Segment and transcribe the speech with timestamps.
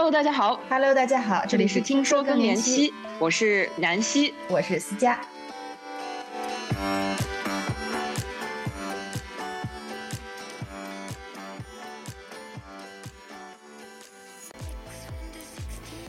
[0.00, 0.60] Hello，大家好。
[0.70, 5.20] Hello，大家好，这里是听说更年期，我是南希，我是思佳。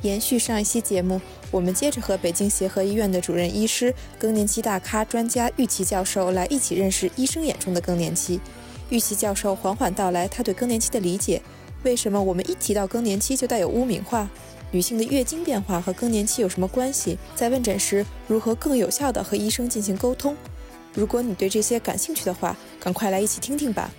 [0.04, 1.19] 延续上一期节目，
[1.50, 8.39] 我们接着和北京协和医院的主任医师、更年期大咖专家玉琪教授来一起认识医生眼中的更年期。
[8.92, 11.42] 玉琪教授缓缓道来他对更年期的理解。
[11.83, 14.29] 为什么我们一提到更年期就带有污名化？
[14.71, 17.18] 女性的月经变化和更年期有什么关系？
[17.36, 20.36] 在问诊时如何更有效地和医生进行沟通？
[20.93, 23.89] 如果你对这些感兴趣的话，赶快来一起听听吧。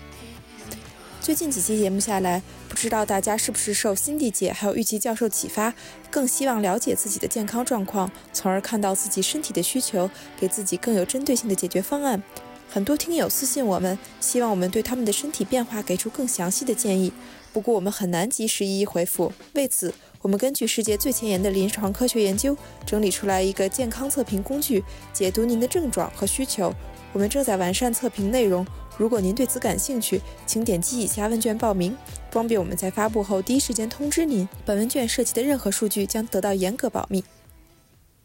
[1.21, 5.75] 最近几期节目下来，不知道大家是不是受辛迪姐还有玉琪教授启发，
[6.11, 12.23] 更希望了解自己的健康状况，从而看到自己身体的需求，给自己更有针对性的解决方案。
[12.71, 17.13] 很多听友私信我们，希望我们对他们的身体变化给出更详细的建议，
[17.53, 19.33] 不过我们很难及时一一回复。
[19.55, 26.73] 为此，我们根据世界最前沿的临床科学研究，整理出来一个健康测评工具，解读您的症状和需求。
[27.13, 28.67] 我们正在完善测评内容。
[28.97, 31.97] 如果您对此感兴趣，请点击以下问卷报名，
[32.31, 34.49] 方便我们在发布后第一时间通知您。
[34.65, 37.25] 本文卷涉及的任何数据将得到严格保密。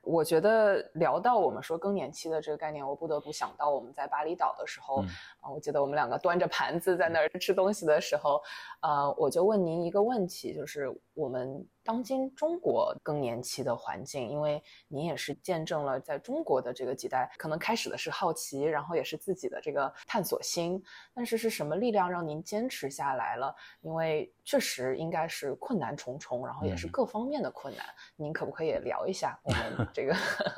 [0.06, 5.08] 我觉得聊到我们说更年期的这个概念，我不得不想到我们在巴厘岛的时候，嗯。
[5.42, 8.42] 啊，我记得我们两个端着盘子在那儿吃东西的时候，
[8.81, 20.83] 呃，我就问您一个问题，就是我们当今中国更年期的环境，因为您也是见证了在中国的这个几代，可能开始的是好奇，然后也是自己的这个探索心，
[21.14, 23.55] 但是是什么力量让您坚持下来了？
[23.81, 30.16] 因为确实应该是困难重重，然后也是嗯各方面的困难，您可不可以聊一下我们这个？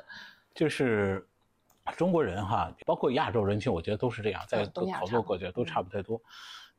[0.55, 1.27] 就是
[1.97, 6.21] 中国人哈，包括亚洲人群，我觉得都是这样，在嗯东亚好差不多多国家都差不太多。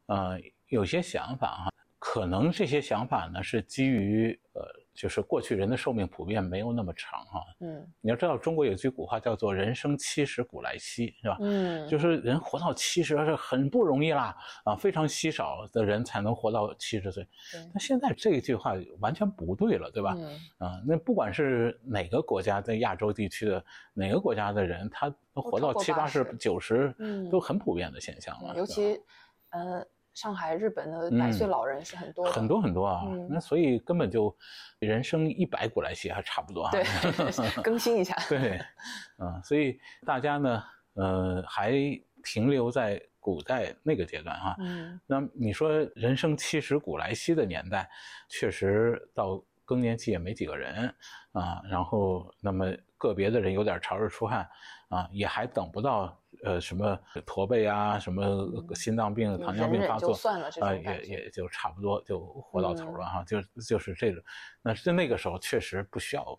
[0.07, 4.63] 呃，有些想法哈，可能这些想法呢是基于呃，
[4.95, 7.43] 就是过去人的寿命普遍没有那么长哈。
[7.61, 11.37] 嗯你要知道，中国有句古话叫做“人生七十古来稀”，是吧？
[11.41, 17.25] 嗯，就是人活到七十是很不容易啦，啊，非常稀少的人才能活到七十岁。
[17.53, 20.15] 对但现在这一句话完全不对了，对吧？
[20.17, 28.57] 嗯啊，那不管是哪个国家在亚洲地区的哪个国家的人，他都活到七八十、九十，嗯都很普遍的现象了。
[28.57, 29.01] 尤其
[29.51, 29.87] 呃，
[30.19, 34.37] 上海、日本的百岁嗯老人是很多的，很多很多啊，嗯那所以根本就
[34.81, 36.73] 人生一百古来稀还差不多啊。
[36.73, 36.83] 对
[37.63, 38.59] 更新一下，对，
[39.17, 40.65] 啊，所以大家呢，
[40.95, 41.73] 呃，还
[42.25, 47.89] 停留在古代那个阶段啊、嗯那你说人生七十古来稀的年代，
[48.29, 50.93] 确实到更年期也没几个人
[51.31, 54.49] 啊，然后那么个别的人有点潮热出汗
[54.89, 64.23] 啊，也还等不到呃什么驼背啊，什么心脏病、嗯糖尿病发作算了这啊，也也就差不多就活到头嗯了哈，就就是这种，
[64.63, 66.39] 那在那个时候确实不需要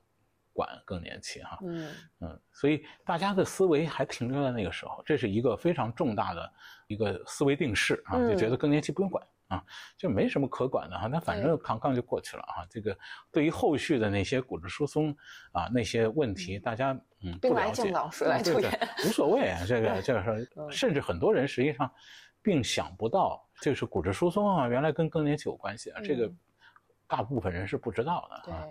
[0.54, 1.94] 管更年期哈，嗯。
[2.22, 6.54] 嗯，所以大家的思维还停留在那个时候，这是一个非常重大的
[6.88, 9.64] 一个思维定式啊，就觉嗯得更年期不用管啊，
[9.98, 12.66] 就没什么可管的哈，那反正扛扛就过去了啊。
[12.70, 12.98] 这个
[13.32, 15.16] 对于后续的那些骨质疏松
[15.52, 17.92] 啊那些问题，大家嗯不了解对
[18.42, 20.72] 对土掩无所谓啊，这个 这个事儿，嗯。
[20.72, 21.92] 甚至很多人实际上
[22.42, 26.38] 并想不到，就是骨质疏松啊，原来跟更年期有关系啊，这个嗯。
[27.08, 28.68] 大部分人是不知道的啊。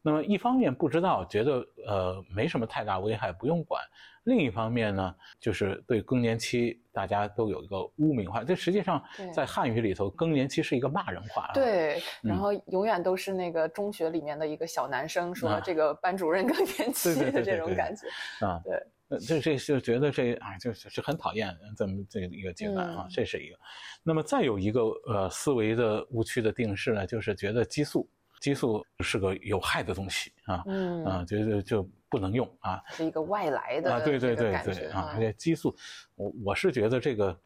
[0.00, 3.82] 那么一方面不知道，觉得呃没什么太大危害，不用管；
[4.24, 8.44] 另一方面呢，就是对更年期大家都有一个污名化。
[8.44, 11.52] 这实际上在汉语里头，更年期是一个骂人话、啊。
[11.54, 18.74] 对，然嗯后永远都是那个中学里面的一个小男生说啊这个班主任更年期的这种感觉，啊，对，
[19.08, 23.56] 呃这这就觉得这啊，就是是很讨厌这么这一个阶段啊，嗯这是一个。
[24.02, 28.08] 那么再有一个呃思维的误区的定式呢，就是觉得激素
[28.40, 35.76] 激素是个有害的东西啊，嗯啊，觉得就不能用啊，是一个外来的啊，对对对对啊，而且激素，
[36.16, 37.38] 我我是觉得这个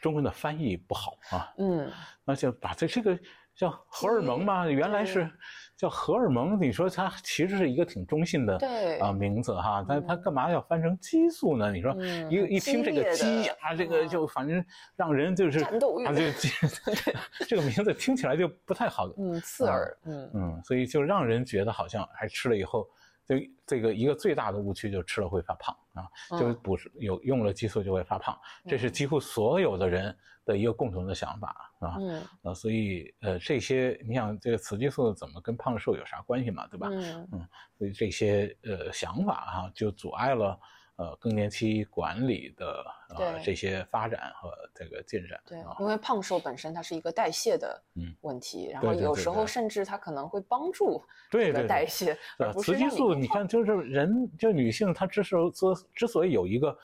[0.00, 1.90] 中文的翻译不好啊，嗯
[2.24, 3.18] 那就把这这个
[3.56, 5.28] 叫荷尔蒙嘛，原来是
[5.76, 8.98] 叫荷尔蒙，你说它其实是一个挺中性的对。
[8.98, 11.72] 啊名字哈，但它嗯干嘛要翻成激素呢？
[11.72, 14.06] 你说嗯一一听这个激啊，这个啊。
[14.06, 14.62] 就反正
[14.94, 15.70] 让人就是啊，
[16.14, 17.12] 这这
[17.48, 20.30] 这个名字听起来就不太好，嗯刺耳，嗯。
[20.34, 22.86] 嗯，所以就让人觉得好像还吃了以后，
[23.26, 23.34] 就
[23.66, 26.08] 这个一个最大的误区就是吃了会发胖啊，
[26.38, 31.96] 就是补有用了激素就会发胖，这是几乎所有的人的一个共同的想法啊。
[31.98, 36.88] 嗯呃，所以呃，这些你想这个雌激素怎么跟胖瘦有啥关系嘛，对吧？
[37.32, 40.58] 嗯所以这些呃想法哈、就阻碍了
[40.96, 45.40] 呃更年期管理的呃这些发展和这个进展。
[45.46, 52.16] 对啊，因为胖瘦本身它是一个代谢的嗯问题，然后有时候甚至它可能会帮助这个对代谢，
[52.62, 56.76] 雌激素，你看，就是人，就女性，她之所之之所以有一个，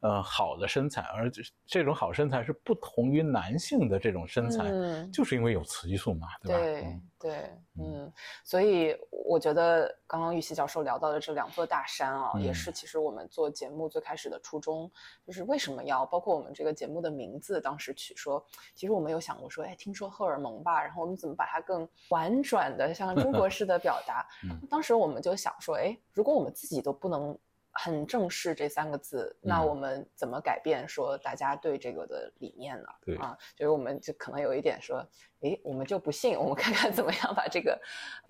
[0.00, 6.58] 呃，好的身材，而这这种好身材是不同于男性的这种身材，嗯就是因为有雌激素嘛，对吧？
[6.58, 8.10] 对嗯对，嗯，
[8.42, 14.90] 所以我觉得刚刚玉溪教授聊到的这两座大山啊，也嗯是其实我们做节目最开始的初衷，
[15.26, 18.42] 就是为什么要包括我们这个节目的名字，当时取说，
[18.74, 24.26] 其实我们有想过说，哎，听说荷尔蒙吧，然后我们怎么把它更婉转的像中国式的表达？
[24.48, 27.38] 嗯当时我们就想说，哎，如果我们自己都不能。
[27.72, 32.88] 很正视这三个字，那嗯我们怎么改变说大家对这个的理念呢？
[33.04, 35.06] 对啊，就是我们就可能有一点说，
[35.40, 37.80] 诶，我们就不信，我们看看怎么样把这个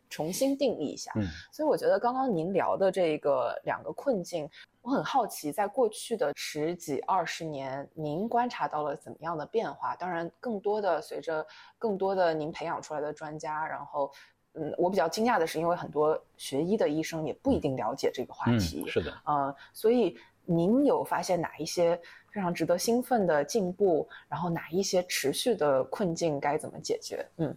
[0.08, 1.10] 重新定义一下。
[1.16, 4.48] 嗯所以我觉得刚刚您聊的这个两个困境，
[4.82, 9.96] 我很好奇，在过去的十几二十年，您观察到了怎么样的变化？
[9.96, 11.46] 当然，更多的随着
[11.78, 14.12] 更多的您培养出来的专家，然后。
[14.55, 18.85] 嗯，我比较惊讶的是，因为很多学医的医生也不一定了解这个话嗯，题。
[18.88, 21.97] 是的，呃，所以您有发现哪一些
[22.32, 27.25] 非常值得兴奋的进步，然后哪一些持续的困境该怎么解决？
[27.37, 27.56] 嗯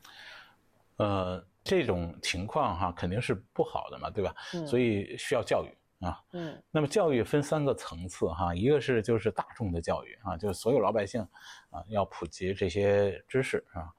[0.98, 4.36] 呃，这种情况哈肯定是不好的嘛，对吧？
[4.54, 6.22] 嗯所以需要教育啊。
[6.34, 11.22] 嗯那么教育分三个层次哈，一个是就是大众的教育啊，就是所有老百姓
[11.72, 13.90] 啊要普及这些知识啊。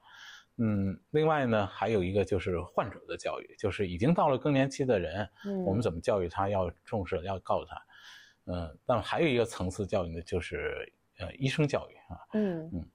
[0.57, 7.81] 嗯，另外呢，还有一个就是患者的教育，就是已经到了更年期的人，嗯，我们怎么教育他，要重视，要告诉他。
[8.45, 12.19] 嗯，那么还有一个层次教育呢，就是呃医生教育啊。
[12.33, 12.85] 嗯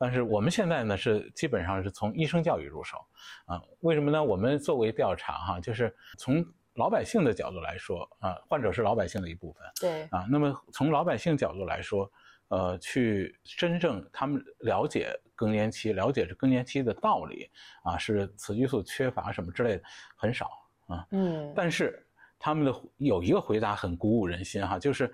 [0.00, 2.98] 但是我们现在呢是基本上是从医生教育入手，
[3.46, 4.22] 啊，为什么呢？
[4.22, 6.44] 我们作为调查哈、就是从
[6.74, 10.24] 老百姓的角度来说啊，患者是老百姓的一部分对啊。
[10.30, 12.08] 那么从老百姓角度来说，
[12.48, 17.50] 呃，去真正他们了解更年期，了解这更年期的道理
[17.82, 19.82] 啊，是雌激素缺乏什么之类的
[20.16, 20.50] 很少
[20.86, 21.06] 啊。
[21.10, 22.06] 嗯但是
[22.38, 25.12] 他们的有一个回答很鼓舞人心哈，就是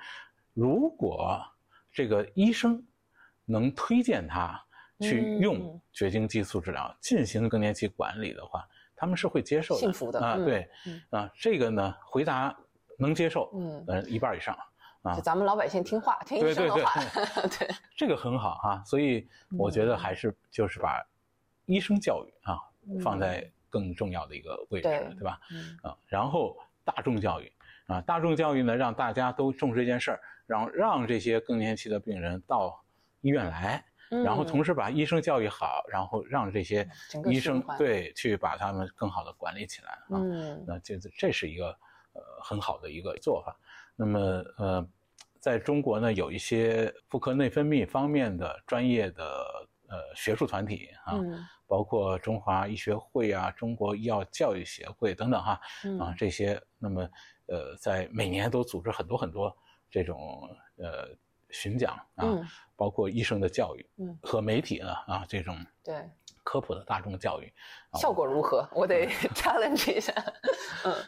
[0.52, 1.44] 如果
[1.90, 2.80] 这个医生
[3.44, 4.62] 能推荐他
[5.00, 8.64] 去用嗯绝经激素治疗进行更年期管理的话，
[8.94, 12.56] 他们是会接受的，幸福的啊，嗯对嗯啊，这个呢回答
[12.96, 14.56] 能接受，嗯，呃，一半以上。
[15.04, 15.14] 啊。
[15.14, 17.00] 就咱们老百姓听话，听医生的话，
[17.56, 21.00] 对，这个很好哈、所以我觉得还是就是把
[21.66, 22.58] 医生教育啊
[23.00, 25.14] 放在更重要的一个位置，对。
[25.14, 25.40] 对吧？
[25.52, 25.78] 嗯。
[25.82, 27.52] 啊，然后大众教育
[27.86, 32.84] 啊，大众教育呢，让大家都重视这件事儿，然后让这些更年期的病人到
[33.20, 36.88] 医院来，然后同时时把医生教育好，然后让这些
[37.26, 40.20] 医生对去把他们更好的管理起来啊。
[40.20, 40.64] 嗯。
[40.66, 41.68] 那这这是一个
[42.12, 43.56] 呃很好的一个做法。
[43.96, 44.20] 那么
[44.58, 44.88] 呃，
[45.40, 49.24] 在中国呢，有一些妇科内分泌方面的专业的
[49.88, 51.38] 呃学术团体啊，嗯。
[51.66, 55.98] 包括中华医学会啊、中国医药教育协会等等哈嗯。
[55.98, 57.08] 啊这些，那么
[57.46, 59.54] 呃在每年都组织很多很多
[59.90, 61.08] 这种呃
[61.50, 62.46] 巡讲啊，嗯。
[62.76, 65.56] 包括医生的教育，嗯和媒体呢啊这种。
[65.82, 65.94] 对，
[66.42, 67.52] 科普的大众教育，
[67.90, 67.98] 啊。
[67.98, 68.68] 效果如何？
[68.72, 70.12] 我得 challenge 一下。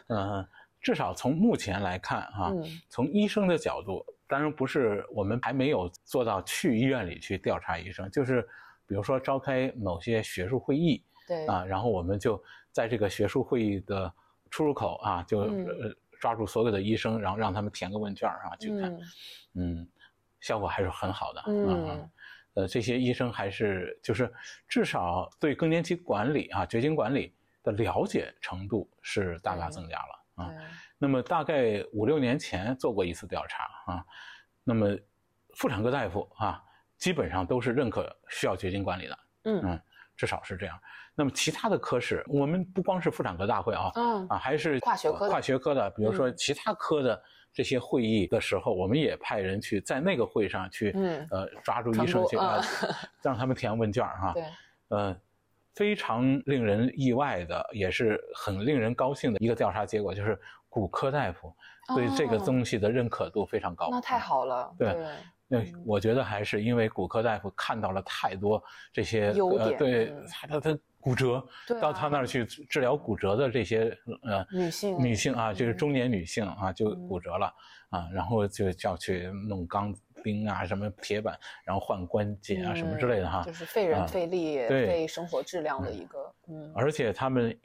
[0.07, 0.47] 嗯，
[0.81, 8.41] 至少从目前来看啊，嗯从医生的角度，当然不是我们还没有做到去医院里去调查医生，就是
[8.85, 14.11] 比如说召开某些学术会议对啊，然后我们就在这个学术会议的
[14.49, 15.49] 出入口啊，就、
[16.19, 19.01] 抓住所有的医生，然后让他们填个问卷啊，去看，嗯。
[19.79, 19.87] 嗯，
[20.39, 22.09] 效果还是很好的，嗯
[22.53, 24.31] 呃，这些医生还是就是
[24.67, 30.49] 至少对更年期管理啊、绝经管理的了解程度是大大增加了啊。
[30.97, 34.05] 那么大概五六年前做过一次调查啊，
[34.63, 34.97] 那么
[35.55, 36.63] 妇产科大夫啊，
[36.97, 39.61] 基本上都是认可需要绝经管理的，嗯。
[39.63, 39.81] 嗯，
[40.15, 40.79] 至少是这样。
[41.13, 44.27] 那么其他的科室，我们不光是妇产科大会啊，嗯。
[44.27, 46.35] 啊，还是跨学科跨学科的，比如说嗯。
[46.37, 47.21] 其他科的
[47.53, 52.37] 这些会议的时候，我们也派人去在那个会上去，嗯呃，抓住医生去，
[53.21, 54.43] 让他们填问卷哈，对。
[54.89, 55.15] 呃，
[55.77, 61.53] 非常令人意外的，也是很令人高兴的一个调查结果，就是骨科大夫
[61.95, 63.87] 对这个哦东西的认可度非常高。
[63.91, 65.05] 那太好了，对对
[65.49, 71.41] 那我觉得还是因为骨科大夫看到了太多这些优点呃，对嗯他他他骨折，
[71.79, 77.53] 到他那儿去治疗骨折的这些呃女性女性啊，就是嗯中年女性啊，就嗯骨折了
[77.89, 79.93] 啊，然后就叫去弄钢
[80.27, 83.43] 钉啊，什么铁板，然后换关节啊，什么之类的哈。
[83.45, 87.57] 嗯就是费人啊费力、对费生活质量的一个，嗯，而且他们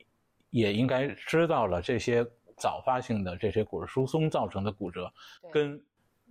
[0.50, 2.24] 也应该知道了这些
[2.56, 5.12] 早发性的这些骨质疏松造成的骨折
[5.50, 5.82] 跟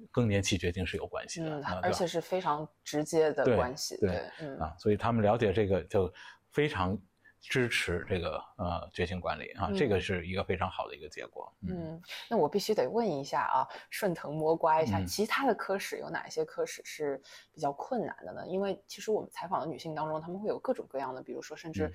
[0.10, 6.12] 更年期绝经是有关系的，而且是非常直接的关系，对嗯啊，所以他们了解这个就
[6.50, 6.98] 非常
[7.42, 11.52] 支持这个呃觉醒管理啊，这个嗯是一个非常好的一个结果。
[11.68, 17.22] 嗯，嗯，那我必须得问一下啊，顺藤摸瓜一下，嗯其他的科室有哪些科室是
[17.52, 18.48] 比较困难的呢？
[18.48, 21.94] 因为其实我们采访的女性当中，她们会有各种各样的，比如说甚至嗯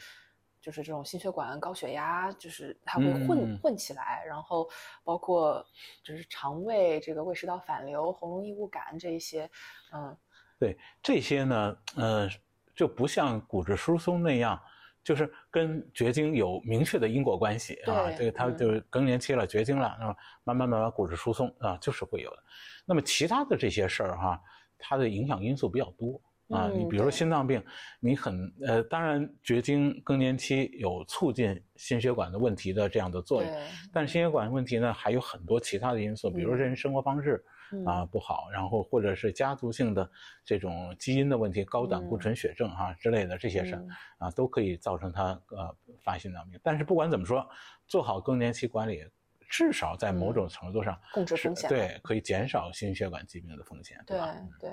[0.60, 4.68] 就是这种心血管、高血压，就是它会混、嗯嗯嗯混起来，然后
[5.04, 5.64] 包括
[6.02, 9.48] 就是肠胃这个胃食道反流、喉咙异物感这一些，
[9.92, 10.16] 嗯
[10.58, 12.28] 对这些呢，呃，
[12.74, 14.60] 就不像骨质疏松那样。
[15.06, 22.38] 就是跟绝经有明确的因果关系啊，这个它嗯就是更年期了，绝经了，那么慢慢慢慢骨质疏松啊，就是会有的。
[22.84, 24.42] 那么其他的这些事儿哈，
[24.76, 26.68] 它的影响因素比较多啊。
[26.74, 27.64] 你嗯比如说心脏病，
[28.00, 33.52] 你很呃，当然绝经更年期有促进心血管的问题的这样的作用，
[33.92, 37.44] 但是心血管问题呢，还有很多其他的因素，比如人生活方式
[37.84, 40.10] 啊、嗯不好，然后或者是家族性的
[40.44, 43.74] 这种基因的问题，高胆固醇血症啊、之类的这些事
[44.18, 46.58] 啊，都可以造成他呃发心脏病。
[46.62, 47.48] 但是不管怎么说，
[47.86, 49.04] 做好更年期管理，
[49.48, 54.36] 至少在某种程度上是控制风险对，可以减少心血管疾病的风险，对吧？
[54.60, 54.70] 对，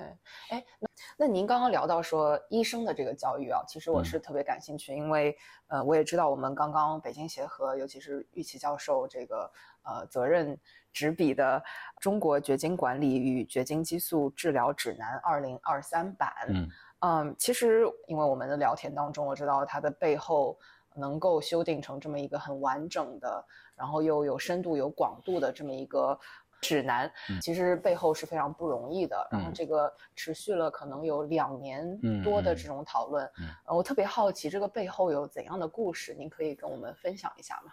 [0.50, 0.88] 哎，那
[1.18, 4.04] 那您刚刚聊到说医生的这个教育啊，其实我嗯。
[4.04, 5.36] 是特别感兴趣，因为
[5.68, 9.50] 呃，我也知道我们刚刚北京协和，尤其是玉琦教授这个
[9.82, 10.58] 呃责任
[10.92, 11.58] 执笔的
[12.00, 16.70] 《中国绝经管理与绝经激素治疗指南（二零二三版）》，嗯。
[17.00, 20.58] 嗯，其实因为我们的聊天当中，我知道它的背后
[20.94, 23.44] 能够修订成这么一个很完整的，
[23.76, 26.18] 然后又有深度、有广度的这么一个
[26.60, 27.40] 指南，嗯。
[27.40, 29.28] 其实背后是非常不容易的。
[29.30, 29.54] 然后嗯。
[29.54, 33.28] 这个持续了可能有两年多的这种讨论，
[33.66, 37.72] 我特别好奇这个背后有怎样的故事，您可以跟我们分享一下吗？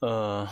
[0.00, 0.48] 呃，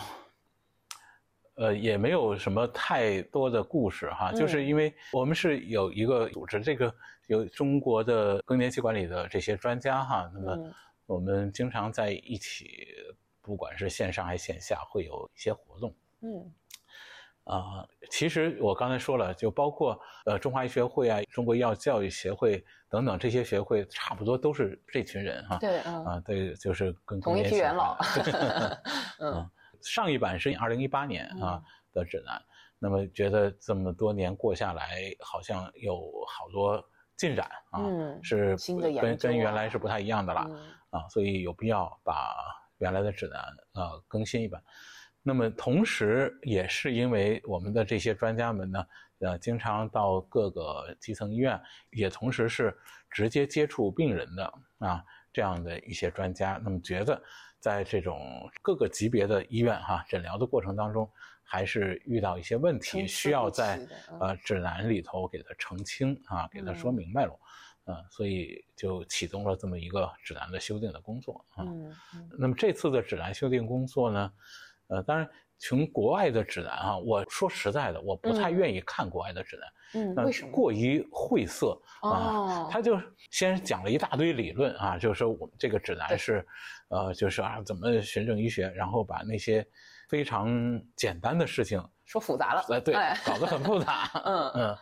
[1.55, 4.65] 呃，也没有什么太多的故事哈，就是嗯。
[4.67, 6.93] 因为我们是有一个组织，这个
[7.27, 10.73] 有中国的更年期管理的这些专家哈，那么嗯。
[11.07, 12.85] 我们经常在一起，
[13.49, 15.91] 不管是线上还是线下，会有一些活动。
[16.21, 16.53] 嗯
[17.45, 25.57] 啊、其实我刚才说了，就包括呃中华医学会啊、中国医药教育协会等等这些学会，差不多都是这群人哈。
[25.57, 27.97] 对，嗯啊，对，就是跟同一批元老
[29.17, 29.51] 嗯嗯
[29.81, 31.59] 上一版是二零一八年啊
[31.91, 32.39] 的指南，
[32.77, 36.79] 那么觉得这么多年过下来，好像有好多
[37.17, 40.45] 进展啊，嗯是新的跟啊跟原来是不太一样的了。
[40.47, 40.55] 嗯
[40.91, 42.35] 啊，所以有必要把
[42.79, 43.41] 原来的指南
[43.73, 44.61] 呃更新一版。
[45.21, 48.85] 那么同时，也是因为我们的这些专家们呢，
[49.19, 51.59] 呃，经常到各个基层医院，
[51.91, 52.75] 也同时是
[53.11, 57.21] 直接接触病人的啊这样的一些专家，那么觉得
[57.59, 61.07] 在这种各个级别的医院哈、诊疗的过程当中，
[61.43, 63.77] 还是遇到一些问题，需要在
[64.21, 67.37] 呃指南里头给它澄清啊，给它说嗯明白了。
[67.89, 71.63] 啊，所以就启动了这么一个指南的修订的工作啊。
[71.65, 74.31] 嗯嗯那么这次的指南修订工作呢，
[74.87, 75.27] 呃，当然
[75.57, 80.51] 从国外的指南啊，我说实在的，我不太嗯愿意看国外的指南，嗯，呃为什么？
[80.51, 82.09] 过于晦涩啊。
[82.09, 82.97] 哦，他就
[83.31, 86.45] 先讲了一大堆理论啊，就是说我们这个指南是，
[86.87, 89.67] 呃，就是啊怎么循证医学，然后把那些
[90.07, 94.77] 非常简单的事情，说复杂了，哎，对哎，搞得很复杂， 嗯嗯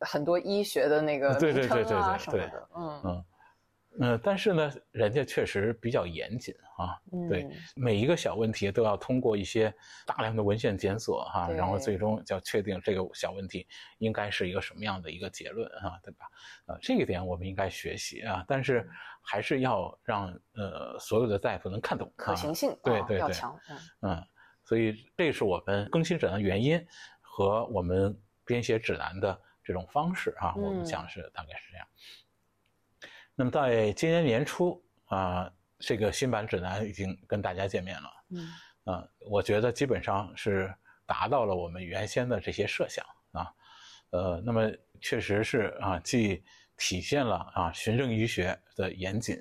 [0.00, 3.02] 很多医学的那个对对名称对对对对啊什么的，嗯。
[3.04, 3.24] 嗯
[3.98, 7.00] 嗯，但是呢，人家确实比较严谨啊，
[7.30, 9.74] 对嗯每一个小问题都要通过一些
[10.04, 16.26] 大量的文献检索哈、对然后最终要确定这个小问题应该是一个什么样的一个结论啊，对吧？
[16.66, 18.86] 呃，这一点我们应该学习啊，但是
[19.22, 20.26] 还是要让
[20.56, 23.78] 呃所有的大夫能看懂可行性对对要强，嗯。
[24.02, 24.24] 嗯，
[24.62, 26.86] 所以这是我们更新指南的原因
[27.22, 31.86] 和我们编写指南的这种方式啊，我们讲是大概是这样。
[33.34, 38.10] 那么在今年年初啊、这个新版指南已经跟大家见面了。
[38.30, 38.48] 嗯
[38.84, 40.72] 啊，我觉得基本上是
[41.04, 43.52] 达到了我们原先的这些设想啊，
[44.10, 44.70] 呃，那么
[45.00, 46.44] 确实是啊，既
[46.76, 49.36] 体现了啊循证医学的严谨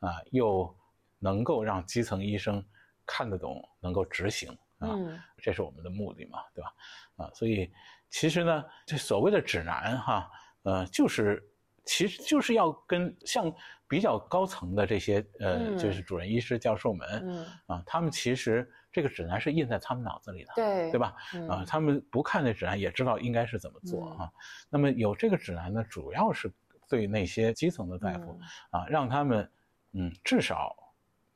[0.00, 0.76] 啊，又
[1.20, 2.64] 能够让基层医生
[3.06, 6.74] 看得懂，能够执行啊，嗯这是我们的目的嘛，对吧？
[7.16, 7.72] 啊，所以
[8.10, 10.30] 其实呢，这所谓的指南哈，
[10.62, 11.42] 呃，就是
[11.84, 13.52] 其实就是要跟像
[13.86, 21.14] 比较高层的这些呃，嗯就是主任医师、教授们，嗯，啊，他们其实这个指南是印在他们脑子里的，对对吧？
[21.34, 24.30] 嗯啊，他们不看那指南也知道应该是怎么做啊。
[24.68, 26.52] 那么有这个指南呢，主要是
[26.88, 29.50] 对那些基层的大夫、嗯啊，让他们
[29.92, 30.74] 嗯至少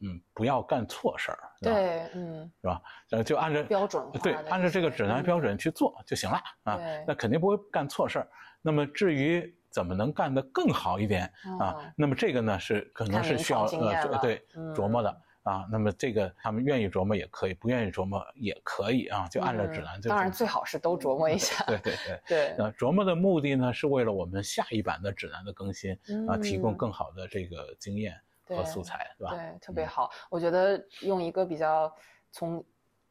[0.02, 2.82] 嗯，不要干错事儿，对，嗯，是吧？
[3.12, 6.78] 呃，就按照标准对，按照这个指南标准去做就行了啊。
[7.06, 8.28] 那肯定不会干错事儿。
[8.60, 11.92] 那么至于怎么能干得更好一点啊？
[11.96, 14.44] 那么这个呢是可能是需要呃对
[14.74, 15.22] 琢磨的。
[15.44, 20.00] 啊，那么这个他们愿意琢磨也可以，不愿意琢磨也可以啊，就按照指南。
[20.02, 21.64] 当然最好是都琢磨一下。
[21.66, 22.54] 对对对对。
[22.56, 28.14] 那琢磨的目的呢，是为了我们下一版的指南的更新啊，提供更好的这个经验
[28.56, 29.34] 和素材，对吧？
[29.34, 30.10] 对，特别好。
[30.30, 31.94] 我觉得用一个比较
[32.30, 32.64] 从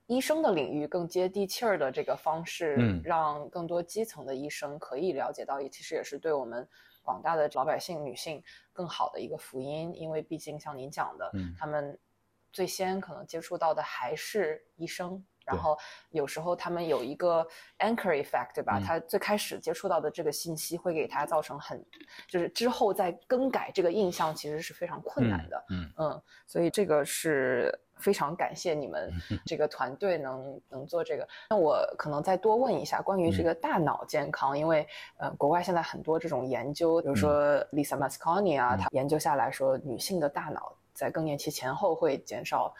[0.07, 6.67] 医生的领域更接地气儿的这个方式，嗯，让更多基层的医生可以了解到，也其实也是对我们
[7.03, 11.97] 广大的老百姓女性更好的一个福音，因为毕竟像您讲的，嗯，他们。
[12.53, 15.77] 最先可能接触到的还是医生，然后
[16.11, 17.45] 有时候他们有一个
[17.79, 18.79] anchor effect，对吧？
[18.79, 21.83] 他最开始接触到的这个信息会给他造成很，
[22.27, 25.65] 就是之后再更改这个印象其实是非常困难的。
[25.69, 29.11] 嗯嗯，所以这个是非常感谢你们
[29.45, 31.27] 这个团队能能做这个。
[31.49, 37.33] 那我可能再多问一下关于这个大脑健康，因为呃，国外现在很多这种研究，比如说
[37.71, 40.73] Lisa Masconi 啊，他研究下来说女性的大脑。
[40.93, 42.71] 在更年期前后会减少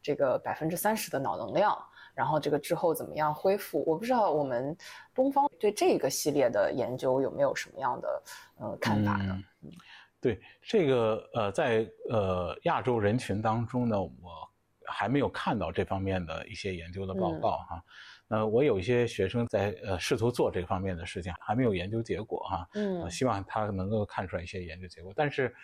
[0.00, 1.76] 这个百分之三十的脑能量，
[2.16, 3.84] 然后这个之后怎么样恢复？
[3.86, 4.74] 我不知道我们
[5.14, 8.22] 东方对这个系列的研究有没有什么样的
[8.58, 9.38] 呃看法呢？
[10.18, 14.50] 对这个呃，在呃亚洲人群当中呢，我
[14.86, 17.84] 还没有看到这方面的一些研究的报告哈。
[18.28, 22.68] 呃，我有一些学生在呃试图做这方面的事情，还没有研究结果哈。
[22.74, 25.54] 嗯，希望他能够看出来一些研究结果，但是。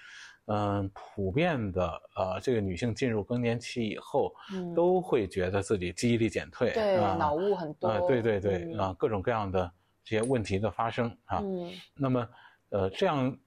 [0.47, 4.35] 嗯，普遍的呃，这个女性进入更年期以后，
[4.75, 11.39] 都会觉得自己记忆力减退，对，脑雾很多，对对对啊，各种各样的这些问题的发生啊。
[11.45, 12.29] 嗯，那么
[12.71, 13.39] 呃，这样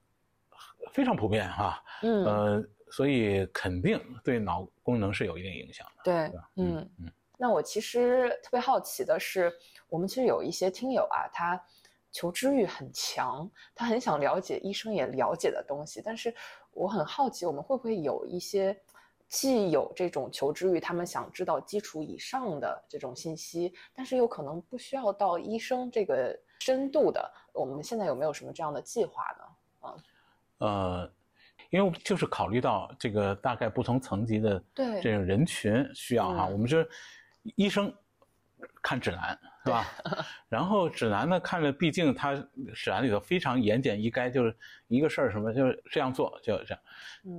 [0.94, 1.84] 非常普遍哈。
[2.02, 6.04] 嗯，呃，所以肯定对脑功能是有一定影响的。
[6.06, 7.12] 对，嗯嗯。
[7.38, 9.54] 那我其实特别好奇的是，
[9.90, 11.62] 我们其实有一些听友啊，他。
[12.12, 16.34] 求知欲很强，他很想了解医生也了解的东西，但是
[16.72, 18.74] 我很好奇，我们会不会有一些
[19.28, 29.90] 既有这种求知欲，他们想知道基础以上的这种信息，但是又可能不需要到医生这个深度的，我们现在有没有什么这样的计划呢？
[29.90, 29.96] 啊，
[30.60, 31.12] 呃，
[31.70, 36.88] 因为就是考虑到这个大概不同层级的对这种人群需要哈，我们是
[37.56, 37.94] 医生
[38.82, 39.40] 看指南。
[39.66, 39.86] 是吧？
[40.48, 42.36] 然后指南呢，看着，毕竟它
[42.74, 44.56] 指南里头非常言简意赅，就是
[44.88, 46.80] 一个事儿什么就是这样做，就这样。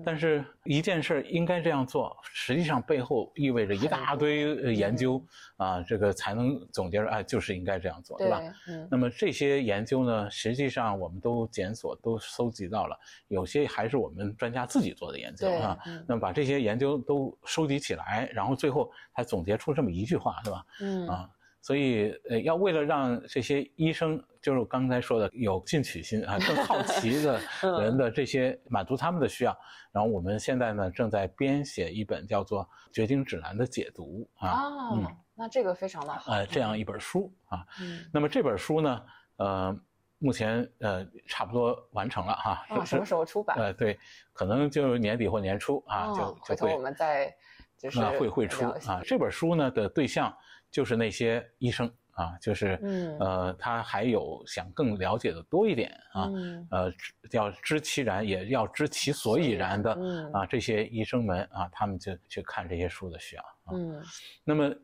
[0.04, 5.24] 但是一件事应该这样做，实际上背后意味着一大堆研究
[5.56, 8.42] 啊，这个才能总结出哎，就是应该这样做，对吧？
[8.66, 8.88] 嗯。
[8.90, 15.78] 那么这些研究呢，实际上我们都检索、都搜集到了，有些还是我们专家自己做的研究啊。
[16.08, 20.66] 那么把这些研究都收集起来，然后最后才总结出这么一句话，是吧？
[20.80, 21.06] 嗯。
[21.06, 21.30] 啊。
[21.66, 27.40] 所以，呃，要为了让这些医生，就是我刚才说的有进取心啊，更好奇的
[27.82, 29.58] 人的这些满足他们的需要，
[29.90, 39.02] 然后我们现在呢正在编写一本叫做《绝经指南》的解读啊，嗯，那这个非常的好，呃，这样一本书啊，嗯，那么这本书呢，
[39.38, 39.76] 呃，
[40.20, 43.56] 目前呃差不多完成了哈，啊，什么时候出版？
[43.58, 43.98] 呃，对，
[44.32, 47.34] 可能就年底或年初啊，就回头我们再
[47.76, 50.32] 就是会会出啊，这本书呢的对象。
[50.70, 52.78] 就是那些医生啊，就是
[53.20, 56.30] 呃，他还有想更了解的多一点啊，
[56.70, 56.92] 呃，
[57.32, 59.92] 要知其然，也要知其所以然的
[60.32, 63.76] 啊，这些医生们啊，他们就去看这些书的需要啊。
[64.44, 64.74] 那么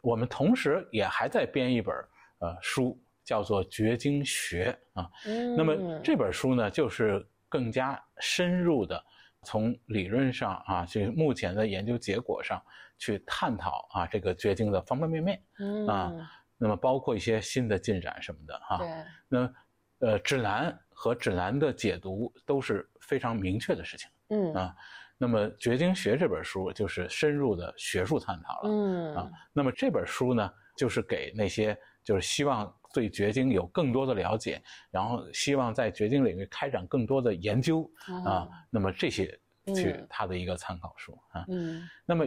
[0.00, 1.94] 我们同时也还在编一本
[2.40, 5.08] 呃书，叫做《绝经学》啊。
[5.56, 9.02] 那么这本书呢，就是更加深入的
[9.44, 12.60] 从理论上啊，这目前的研究结果上。
[12.96, 16.12] 去探讨啊，这个绝经的方方面面，嗯啊，
[16.56, 18.78] 那么包括一些新的进展什么的哈。
[18.78, 18.88] 对。
[19.28, 19.54] 那
[19.98, 24.08] 呃，指南和指南的解读都是非常明确的事情。
[24.28, 24.76] 嗯啊，
[25.18, 28.70] 那么《绝经学》这本书就是深入的学术探讨了。
[28.70, 37.90] 嗯啊，那么这本书呢，就是给那些就是希望对绝经有更多的了解，然后希望在绝经领域开展更多的研究
[38.24, 39.26] 啊，那么这些
[39.74, 41.44] 去他的一个参考书啊。
[41.48, 41.82] 嗯。
[42.04, 42.24] 那么。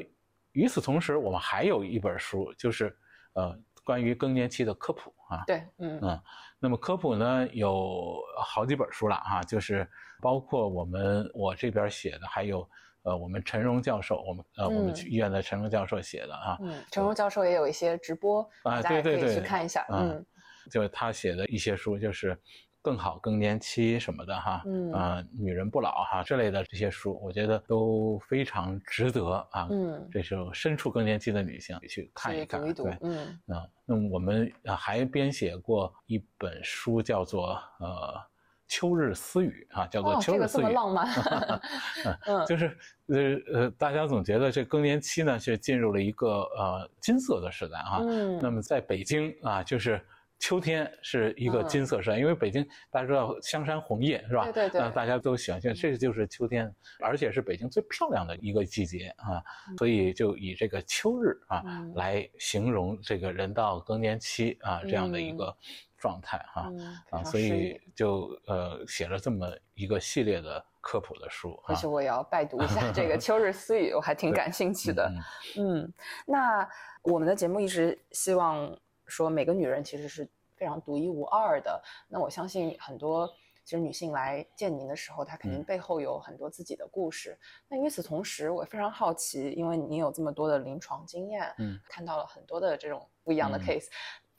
[0.54, 2.98] 与此同时，我们还有一本书，就是
[3.34, 5.44] 呃关于更年期的科普啊。
[5.46, 6.20] 对，嗯嗯，
[6.58, 9.88] 那么科普呢有好几本书了哈，就是
[10.20, 12.68] 包括我们我这边写的，还有
[13.08, 16.58] 呃我们陈荣教授，我们呃我们去医院的陈荣教授写的啊。
[16.62, 19.86] 嗯，陈荣教授也有一些直播，啊，对对对，去看一下。
[19.89, 20.26] 嗯，
[20.70, 22.38] 就是他写的一些书，就是。
[22.80, 37.88] 更好更年期什么的哈，嗯啊，女人不老哈之类的这些书，我觉得都非常值得啊，嗯，这是身处更年期的女性去看一看，读一读对，，嗯啊，那么我们啊还编写过一本书，叫做呃
[38.68, 41.08] 《秋日私语》啊，叫做哦，《秋日私语》这么浪漫，
[42.28, 42.46] 嗯。
[42.48, 42.78] 就是
[43.08, 48.00] 呃呃，大家总觉得这更年期呢是进入了一个呃金色的时代啊。
[48.02, 50.00] 嗯，那么在北京啊，就是
[50.40, 51.68] 秋天是一个嗯。
[51.68, 54.44] 金色时代，因为北京大家知道香山红叶是吧？
[54.44, 54.82] 对对对。
[54.82, 59.42] 那大家都喜欢，这这就是秋天，而且是北京最漂亮的一个季节啊，
[59.78, 61.94] 所以就以这个秋日啊嗯。
[61.96, 65.38] 来形容这个人到更年期啊这样的一嗯。
[65.38, 65.58] 个
[65.98, 66.70] 状态哈。
[66.72, 71.76] 嗯，啊，所以就呃写了这么一个系列的科普的书啊回。
[71.76, 75.12] 去我也要拜读一下这个 《秋日私语》，我还挺感兴趣的。
[75.56, 75.94] 嗯嗯，
[76.26, 76.70] 那
[77.02, 81.82] 我们的节目一直希望说每个女人其实是非常独一无二的。
[82.08, 83.28] 那我相信很多
[83.64, 87.38] 其实女性来见您的时候，她肯定嗯背后有很多自己的故事。
[87.68, 93.88] 那与此同时，我也非常好奇，因为您有这么多的临床经验，嗯，看到了很多的这种不一样的嗯 case。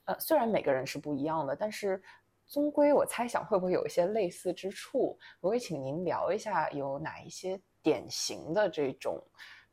[0.09, 2.03] 呃，虽然每个人是不一样的，但是。
[2.51, 5.19] 终归，我猜想会不会有一些类似之处？
[5.39, 9.23] 我也请您聊一下有哪一些典型的这种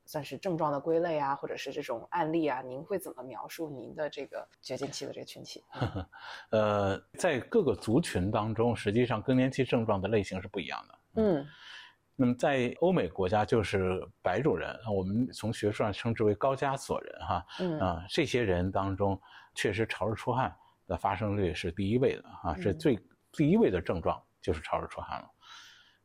[0.05, 5.63] 算是症状的归类啊，或者是这种案例啊，您会怎么描述您的这个绝经期的这个群体？
[6.51, 10.99] 呃，在各个族群当中，实际上更年期症状的类型是不一样的。
[11.21, 11.47] 嗯
[12.17, 19.17] 那么在欧美国家就是白种人，我们从学术上称之为高加索人哈嗯啊、这些人当中，
[19.55, 22.77] 确实潮热出汗的发生率是第一位的啊，是嗯。
[22.77, 22.99] 最
[23.31, 25.29] 第一位的症状就是潮热出汗了。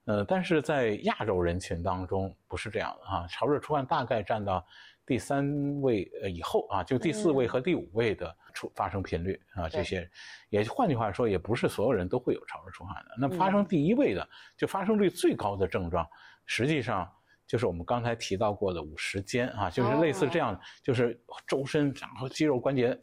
[0.07, 4.67] 呃，但是在亚洲人群当中不是这样的啊、潮热出汗大概占到
[5.05, 7.49] 第三位呃以后啊，就第四位嗯。
[7.49, 10.09] 和第五位的出发生频率啊，这些
[10.49, 13.11] 也换句话说，也不是所有人都会有潮热出汗的。
[13.19, 16.09] 那嗯发生第一位的，就发生率最高的症状，
[16.47, 17.09] 实际上
[17.47, 22.99] 就是我们刚才提到过的五十肩啊，就是类似这样，就是周身然后肌肉关节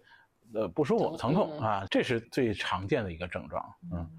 [0.53, 3.63] 呃不舒服、疼疼痛嗯啊，这是最常见的一个症状。
[3.91, 4.09] 嗯，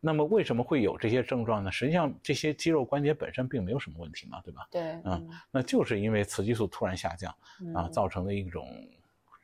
[0.00, 1.70] 那么为什么会有这些症状呢？
[1.70, 4.66] 实际上这些肌肉关节本身并没有什么问题嘛，对吧？
[4.70, 8.66] 对，嗯那就是因为雌激素突然下降嗯啊，造成的一种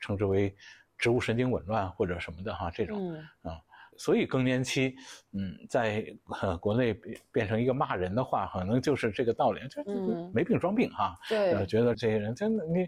[0.00, 0.54] 称之为
[0.98, 3.52] 植物神经紊乱或者什么的哈，这种嗯
[3.98, 4.94] 所以更年期，
[5.32, 6.04] 嗯，在
[6.42, 11.18] 呃国内变变成一个骂人的话，可能就是这个道理，就就嗯没病装病哈。
[11.26, 12.86] 对呃，觉得这些人真的你，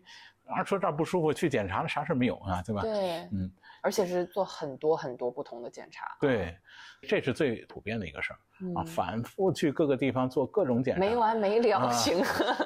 [0.49, 2.83] 啊说这儿不舒服，去检查了啥事儿没有啊，对吧？
[2.83, 3.51] 对，嗯，
[3.83, 6.57] 而且是做很多很多不同的检查，对，
[7.03, 8.37] 这是最普遍的一个事儿
[8.75, 12.23] 啊，嗯反复去各个地方做各种检查，没完没了啊型，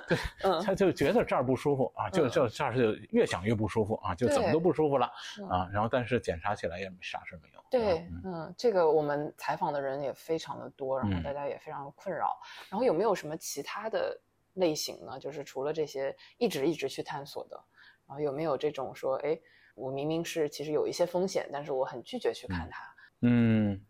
[0.09, 7.63] 对，嗯他就觉得这儿不舒服啊，就嗯就这儿就越想越不舒服啊，就怎么都不舒服了嗯啊，然后但是检查起来也啥事儿没有。
[7.71, 12.39] 对啊，嗯嗯，这个我们采访的人也非常的多，然后嗯大家也非常困扰。
[12.69, 14.19] 然后有没有什么其他的
[14.55, 15.19] 类型呢？
[15.19, 17.59] 就是除了这些一直一直去探索的，
[18.07, 19.39] 然后有没有这种说，哎，
[19.75, 22.83] 我明明是其实有一些风险，但是我很拒绝去看它，
[23.23, 23.81] 嗯，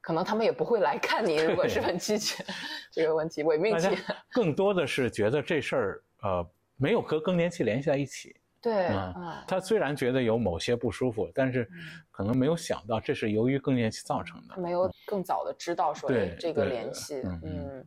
[0.00, 1.36] 可能他们也不会来看你。
[1.36, 2.44] 如果是很拒绝
[2.90, 3.88] 这个问题，伪命题
[4.32, 8.34] 更多的是觉得这事儿呃没有和更年期联系在一起。
[8.60, 11.70] 对，嗯嗯，他虽然觉得有某些不舒服，但是
[12.10, 14.60] 可能没有想到这是由于更年期造成的他。
[14.60, 17.86] 没有更早的知道说，哎，这个联系，嗯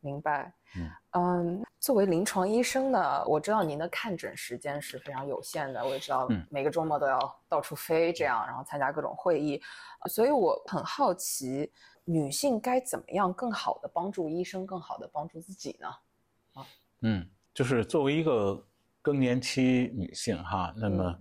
[0.00, 0.52] 明白。
[0.76, 6.46] 嗯嗯，作为临床医生呢，我知道您的看诊时间是非常有限的，我也知道嗯。
[6.50, 9.60] 每个周末都要到处飞，这样，然后参加各种会议，
[10.04, 11.72] 呃所以我很好奇，
[12.04, 15.88] 女性该怎么样更好的帮助医生，更好的帮助自己呢？
[16.52, 16.66] 啊。
[17.00, 18.62] 嗯，就是作为一个
[19.00, 21.18] 更年期女性哈，那么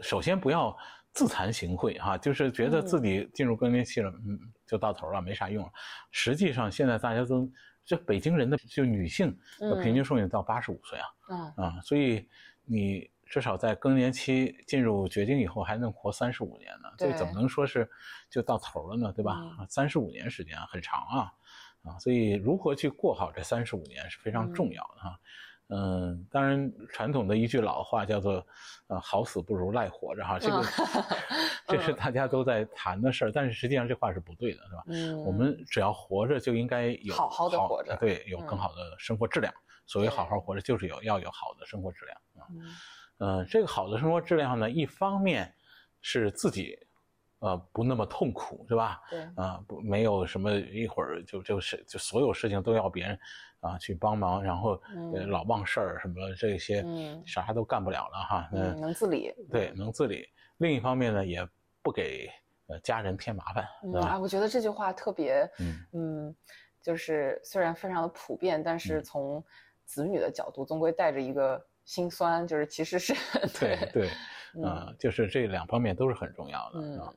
[0.00, 0.74] 首先不要
[1.12, 5.70] 自惭形秽哈，就是觉得自己进入更年期了，嗯，就到头了，没啥用了。
[6.10, 7.46] 实际上现在大家都，
[7.84, 12.28] 这北京人的就女性的平均寿命到八十五岁啊，嗯啊，所以
[12.64, 17.90] 你至少在更年期进入绝经以后还能活三十五年呢，这怎么能说是
[18.30, 19.12] 就到头了呢？
[19.12, 19.66] 对吧嗯？
[19.68, 21.32] 三十五年时间很长啊，
[21.82, 25.10] 啊，所以如何去过好这三十五年是非常重要的哈。
[25.10, 25.20] 嗯，
[26.30, 28.44] 当然，传统的一句老话叫做
[28.88, 30.64] “呃，好死不如赖活着”哈，这个
[31.66, 34.82] 这是大家都在谈的事儿，但是实际上这话是不对的，是吧？
[34.88, 39.52] 嗯，我们只要活着就应该有好好的活着对，有更嗯好的生活质量。
[39.86, 42.46] 所谓好好活着，就是有要有好的生活质量啊。
[42.50, 42.62] 嗯
[43.18, 45.54] 呃，这个好的生活质量呢，一方面
[46.00, 46.76] 是自己
[47.42, 49.02] 呃不那么痛苦，是吧？
[49.10, 53.18] 对，啊，不没有什么一会儿就就是就所有事情都要别人
[53.60, 54.80] 啊去帮忙，然后
[55.28, 58.48] 老忘事儿什么这些嗯啥都干不了了哈。
[58.52, 60.26] 嗯，能自理，对，能自理。
[60.58, 61.46] 另一方面呢，也
[61.82, 62.30] 不给
[62.68, 63.66] 呃家人添麻烦？
[64.00, 66.36] 啊，我觉得这句话特别，嗯嗯，
[66.80, 69.44] 就是虽然非常的普遍，但是嗯从
[69.84, 71.60] 子女的角度，总归带着一个
[71.92, 73.12] 心酸，就是其实是
[73.60, 74.10] 对对，
[74.54, 77.12] 嗯啊，就是这两方面都是很重要的嗯啊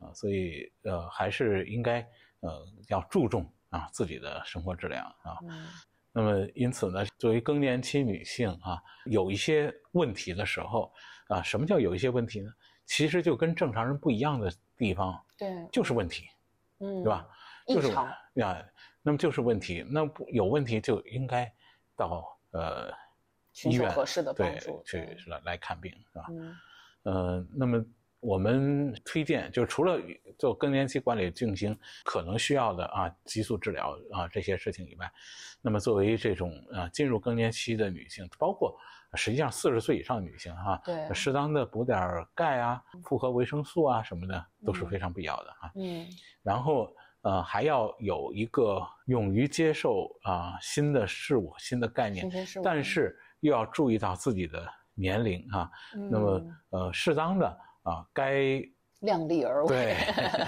[0.00, 2.06] 啊，所以呃还是应该
[2.40, 5.38] 呃要注重啊自己的生活质量啊。
[5.48, 5.66] 嗯
[6.12, 10.92] 那么因此呢，作为更年期女性啊，有一些问题的时候
[11.28, 12.50] 啊，什么叫有一些问题呢？
[12.86, 16.24] 其实就跟正常人不一样的地方对，就是问题，
[16.80, 17.26] 嗯，对吧？
[17.66, 18.66] 就是异常，呀，
[19.02, 21.50] 那么就是问题，那不有问题就应该
[21.96, 22.90] 到呃
[23.58, 26.26] 寻求合适的帮对助去对来来看病，是吧？
[26.30, 26.56] 嗯
[27.04, 27.84] 呃，那么
[28.20, 29.98] 我们推荐，就除了
[30.38, 35.10] 做更年期管理进行可能需要的啊激素治疗啊这些事情以外，
[35.62, 38.76] 那么作为这种啊进入更年期的女性，包括
[39.14, 41.98] 实际上四十岁以上的女性哈、对适当的补点
[42.34, 45.72] 钙啊、复合维生素啊什么的都是嗯非常必要的啊。
[45.76, 46.06] 嗯
[46.42, 52.28] 然后呃还要有一个勇于接受啊新的事物、新的概念
[52.62, 55.70] 但是又要注意到自己的年龄啊，
[56.10, 57.46] 那么嗯呃适当的
[57.82, 58.60] 啊该
[59.00, 59.96] 量力而为，对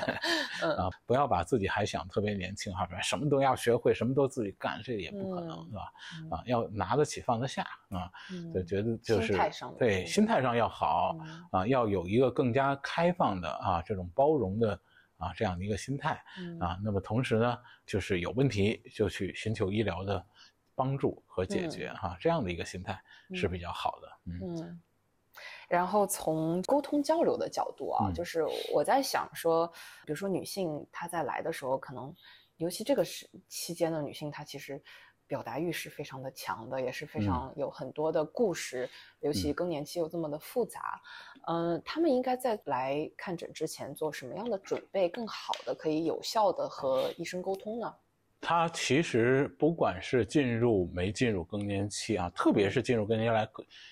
[0.63, 5.93] 嗯啊不要把自己还想特别年轻哈，什么都要学会，什么都自己干，这也不可能嗯是吧？
[6.25, 14.81] 嗯啊，要拿得起放得下啊，嗯就觉得就是心态上对心态上要好嗯啊，要有一个更加开放的啊这种包容的
[15.17, 16.21] 啊这样的一个心态。
[16.41, 20.27] 嗯啊，那么同时呢，就是有问题就去寻求医疗的
[20.81, 22.99] 帮助和解决哈、这样的一个心态
[23.35, 24.09] 是比较好的。
[24.25, 24.57] 嗯。
[24.57, 24.83] 嗯，
[25.69, 28.15] 然后从沟通交流的角度啊，嗯。
[28.15, 29.67] 就是我在想说，
[30.07, 32.15] 比如说女性她在来的时候，可能
[32.57, 34.83] 尤其这个时期间的女性，她其实
[35.27, 38.89] 表达欲是非常的强的，也是非常有很多的故事，
[39.21, 39.55] 尤其嗯。
[39.55, 41.01] 更年期又这么的复杂，
[41.47, 47.95] 嗯、她们应该在来看诊之前做什么样的准备，更好的可以有效的和医生沟通呢？
[48.41, 53.49] 它其实不管是进入没进入更年期啊，特别是进入更年期来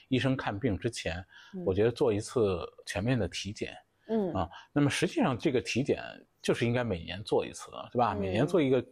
[0.09, 1.17] 医生看病之前，
[1.55, 3.77] 嗯我觉得做一次全面的体检
[4.09, 4.49] 嗯啊。
[4.73, 6.03] 那么实际上这个体检
[6.41, 8.15] 就是应该每年做一次，对吧？
[8.15, 8.83] 每年嗯做一个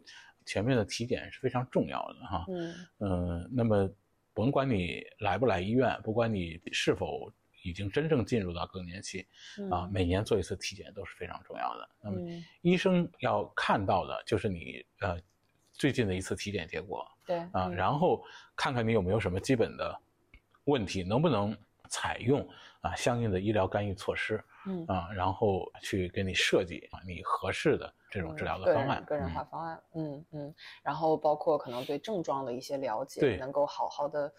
[0.44, 2.44] 全面的体检是非常重要的哈。
[2.50, 3.88] 嗯嗯，那么
[4.34, 7.32] 甭管你来不来医院，不管你是否
[7.64, 9.26] 已经真正进入到更年期
[9.58, 11.88] 嗯啊，每年做一次体检都是非常重要的。
[12.02, 15.18] 那么嗯医生要看到的就是你呃
[15.76, 18.24] 最近的一次体检结果对啊，嗯然后
[18.56, 19.96] 看看你有没有什么基本的
[20.64, 21.56] 问题，能不能
[21.88, 22.46] 采用
[22.80, 29.04] 啊相应的医疗干预措施嗯啊，然后去给你设计啊你合适的这种治疗的方案。
[29.04, 34.32] 个人个人嗯化方案，嗯嗯，然后包括可能对症状的一些了解，对能够好好的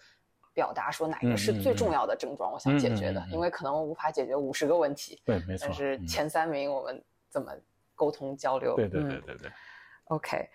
[0.52, 5.66] 表达说哪个是最重要的症状，我想解决的，嗯嗯嗯嗯因为可能无法解决五十个问题，对，没错。
[5.66, 7.52] 但是嗯前三名我们怎么
[7.94, 8.74] 沟通交流？
[8.76, 9.50] 对对对嗯对对
[10.08, 10.48] ，OK，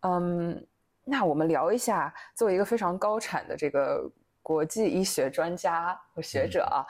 [0.00, 0.66] 嗯，
[1.04, 4.10] 那我们聊一下，作为一个非常高产的这个
[4.42, 6.86] 国际医学专家和学者啊，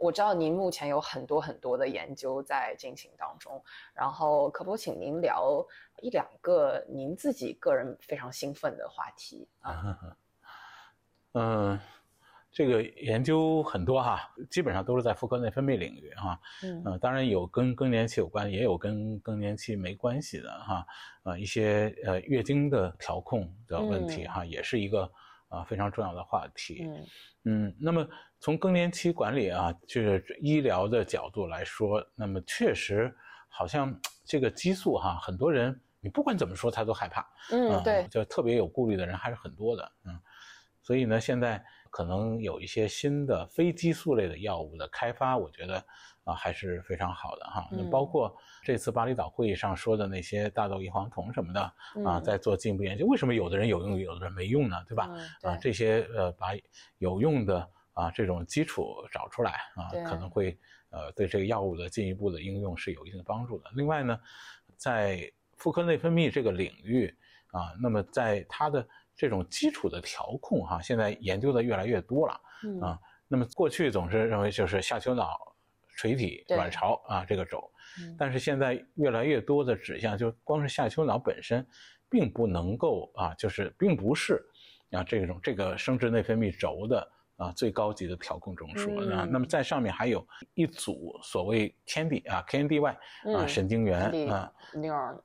[0.00, 3.62] 我知道您目前有很多很多的研究在进行当中，
[3.94, 5.64] 然后可否请您聊
[6.00, 9.96] 一两个您自己个人非常兴奋的话题啊？
[11.34, 11.78] 嗯，
[12.52, 16.38] 这个研究很多哈，基本上都是在妇科内分泌领域哈。
[16.62, 20.86] 嗯呃，当然有跟更年期有关，也有跟更年期没关系的哈。
[21.22, 25.10] 呃，一些呃月经的调控的问题哈，也是一个
[25.48, 26.84] 啊、非常重要的话题。
[26.84, 27.06] 嗯
[27.44, 28.06] 嗯，那么
[28.38, 33.14] 从更年期管理啊，就是医疗的角度来说，那么确实
[33.48, 37.26] 好像这个激素哈，很多人你不管怎么说他都害怕。
[37.50, 40.20] 嗯，啊对，就特别有顾虑的人还是很多的，嗯，
[40.82, 45.76] 所以呢，现在可能有一些新的非激素类的药物的开发，我觉得
[46.24, 47.68] 啊还是非常好的哈。
[47.70, 54.76] 那嗯包括这次巴厘岛会议上说的那些大豆异黄酮什么的啊，嗯在做进一步研究，为什么有的人有用，有的人没用呢？
[54.88, 55.10] 对吧？
[55.42, 56.54] 嗯啊，这些呃把
[56.96, 63.70] 有用的啊这种基础找出来啊对，可能会呃对这个药物的进一步的应用是有一定的帮助的。
[63.74, 64.18] 另外呢，
[64.78, 67.14] 在妇科内分泌这个领域
[67.48, 72.98] 啊，那么在它的这种基础的调控哈、现在研究的越来越多了嗯啊。
[73.28, 75.38] 那么过去总是认为就是下丘脑、
[75.96, 77.70] 垂体、卵巢啊这个轴，
[78.00, 81.66] 嗯但是现在越来越多的指向，就光是下丘脑本身，
[82.10, 84.44] 并不能够啊，就是并不是
[84.90, 87.10] 啊这种这个生殖内分泌轴的
[87.42, 89.24] 啊最高级的调控中枢啊。
[89.24, 94.52] 嗯那么在上面还有一组所谓 KND 啊 KNDY 啊嗯神经元啊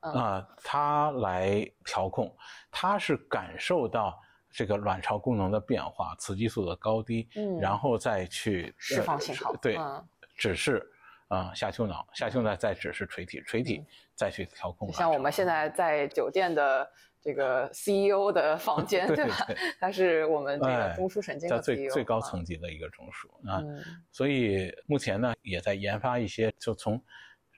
[0.00, 2.34] 啊，它来调控，
[2.70, 4.18] 它是感受到。
[4.50, 10.02] 这个卵巢功能的变化，雌激素的高低，嗯然后再去释放信号对，嗯
[10.36, 10.82] 指示
[11.28, 13.84] 啊下丘脑，下丘脑再指示垂体，垂体
[14.16, 14.90] 再去调控。
[14.90, 19.34] 像我们现在在酒店的这个 CEO 的房间， 对吧？
[19.80, 23.62] 他是我们这个中枢神经的 CEO，最最高层级的一个中枢啊。
[24.10, 27.02] 所以目前呢，也在研发一些就从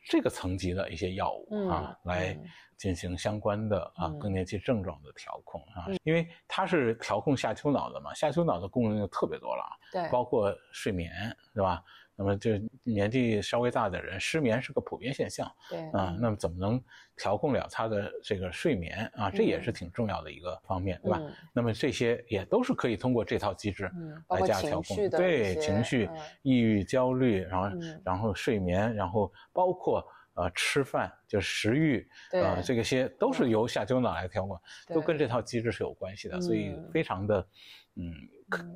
[0.09, 2.39] 这个层级的一些药物啊来。
[2.81, 11.13] 进行相关的啊更年期症状的调控啊，因为它是调控下丘脑的嘛，下丘脑的功能就特别多了，对，包括睡眠，
[11.53, 11.85] 是吧？
[12.21, 12.51] 那么就
[12.83, 15.79] 年纪稍微大的人，失眠是个普遍现象，对。
[15.93, 16.79] 啊，那么怎么能
[17.17, 19.31] 调控了他的这个睡眠啊？
[19.31, 21.19] 这也是挺重要的一个方面，对吧？
[21.55, 23.91] 那么这些也都是可以通过这套机制
[24.29, 26.11] 来加调控，对情绪、
[26.43, 30.07] 抑郁、焦虑，然后然后睡眠，然后包括。
[30.35, 37.47] 呃，吃饭就是食欲，呃，这个些都是由下丘脑来调控，都跟这套机制是有关系的，所以非常的，
[37.97, 38.15] 嗯，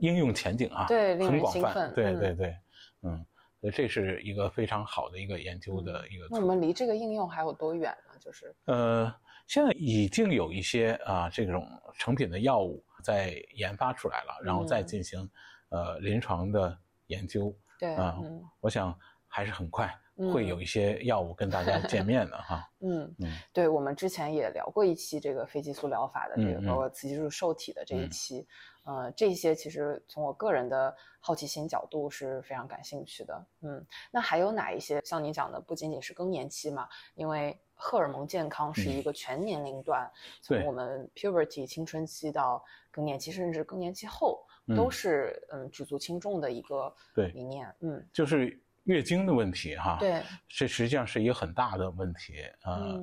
[0.01, 2.57] 应用前景啊，对，很广泛，对对对，
[3.03, 3.25] 嗯，
[3.71, 6.27] 所以这是一个非常好的一个研究的一个。
[6.31, 8.19] 那我们离这个应用还有多远呢？
[8.21, 9.15] 就是呃，
[9.47, 11.67] 现在已经有一些啊这种
[11.99, 15.29] 成品的药物在研发出来了，然后再进行
[15.69, 18.19] 呃临床的研究，对啊，
[18.61, 19.95] 我想还是很快。
[20.33, 22.69] 会有一些药物跟大家见 面的哈。
[22.81, 28.47] 嗯嗯，对，我们之前也聊过一期这个非激素疗法的这个，包括雌激素受体的这一期。
[28.85, 33.47] 呃，这些其实从我个人的好奇心角度是非常感兴趣的。
[33.63, 36.87] 嗯，那还有哪一些像你讲的，不仅仅是更年期嘛？
[37.15, 40.09] 因为荷尔蒙健康是一个全年龄段，
[40.43, 44.47] 从我们 puberty 青春期到更年期，甚至更年期后，
[44.77, 46.95] 都是嗯举足轻重的一个
[47.33, 47.75] 理念。
[47.81, 48.61] 嗯，就是。
[48.85, 52.97] 月经的问题，哈，对，这实际上是一个很大的问题啊。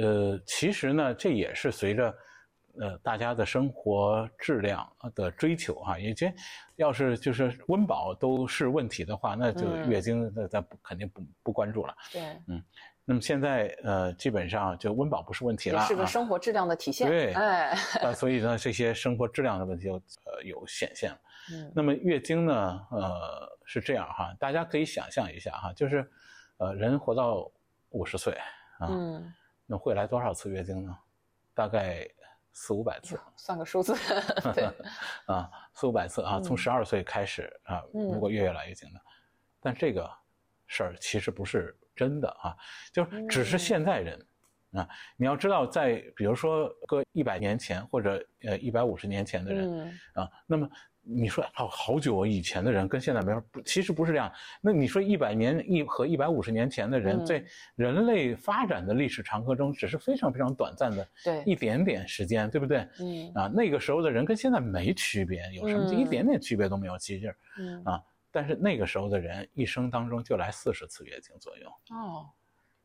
[0.00, 2.14] 呃，其实呢，这也是随着
[2.80, 5.98] 呃大家的生活质量的追求哈。
[5.98, 6.34] 以前
[6.76, 11.94] 要是就是温饱都是问题的话，那就月经那咱肯定不不关注了。
[12.12, 12.62] 对，嗯。
[13.06, 17.06] 那么现在呃，基本上就温饱不是问题了，是个生活质量的体现。
[17.06, 17.34] 对，
[18.14, 19.92] 所以呢，这些生活质量的问题就
[20.24, 21.18] 呃有显现了。
[21.52, 23.52] 嗯，那么月经呢，呃。
[23.66, 26.06] 是这样哈，大家可以想象一下哈，就是，
[26.58, 27.50] 呃，人活到
[27.88, 28.34] 五十岁
[28.78, 28.90] 啊，
[29.64, 30.94] 那会来多少次月经呢？
[31.54, 32.06] 大概
[32.52, 33.94] 四五百次， 算个数字，
[34.52, 34.70] 对，
[35.24, 39.00] 啊，四五百次啊，从十二岁开始啊，如果月月来月经的，
[39.62, 40.06] 但这个
[40.66, 42.54] 事儿其实不是真的啊，
[42.92, 44.26] 就是只是现在人
[44.74, 50.68] 啊，你要知道，在比如说个一百年前或者呃一百五十年前的人啊，那么。
[51.06, 54.32] 你说好好久以前的人跟现在没法不，其实不是这样。
[54.60, 57.44] 那你说一百年一和一百五十年前的人，在
[57.76, 62.88] 人类发展的历史长河中，只是非常非常短暂的，对一点点时间，对不对？
[63.00, 71.68] 嗯啊，那个时候的人跟现在没区别，有什么一点点区别都没有，其实，嗯啊，但是那个时候的人一生当中就来四十次月经左右。
[71.90, 72.26] 哦，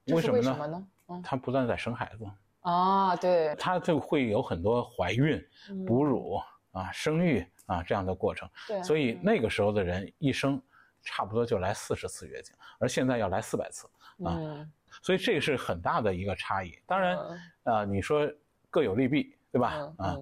[0.07, 0.87] 为什么呢？
[1.23, 2.25] 他不断在生孩子。
[2.61, 5.41] 啊，对，他就会有很多怀孕、
[5.87, 6.37] 哺乳
[6.71, 7.45] 啊、生育。
[7.69, 10.59] 啊，这样的过程，对，所以那个时候的人一生
[11.03, 13.87] 差不多就来四十次月经，而现在要来四百次
[14.25, 14.65] 啊，
[15.03, 16.75] 所以这是很大的一个差异。
[16.87, 17.19] 当然，
[17.65, 18.27] 啊，你说
[18.71, 19.93] 各有利弊，对吧？
[19.99, 20.17] 啊，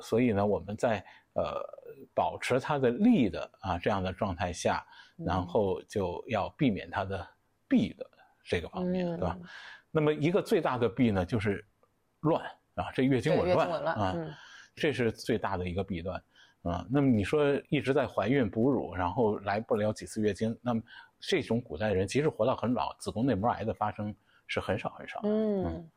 [0.00, 1.62] 所以呢，我们在呃
[2.14, 4.82] 保持它的利的啊这样的状态下，
[5.18, 7.28] 然后就要避免它的
[7.68, 8.10] 弊的
[8.44, 9.38] 这个方面，对吧？
[9.90, 11.62] 那么一个最大的弊呢，就是
[12.20, 12.42] 乱
[12.76, 14.16] 啊，这月经紊乱啊，
[14.78, 16.22] 这是最大的一个弊端。
[16.62, 20.82] 啊，那么你说一直在怀孕哺乳，然后来不了几次月经，那么
[21.20, 24.14] 这种古代人即使活到很老，子宫内膜癌的发生
[24.48, 25.88] 是很少很少，嗯，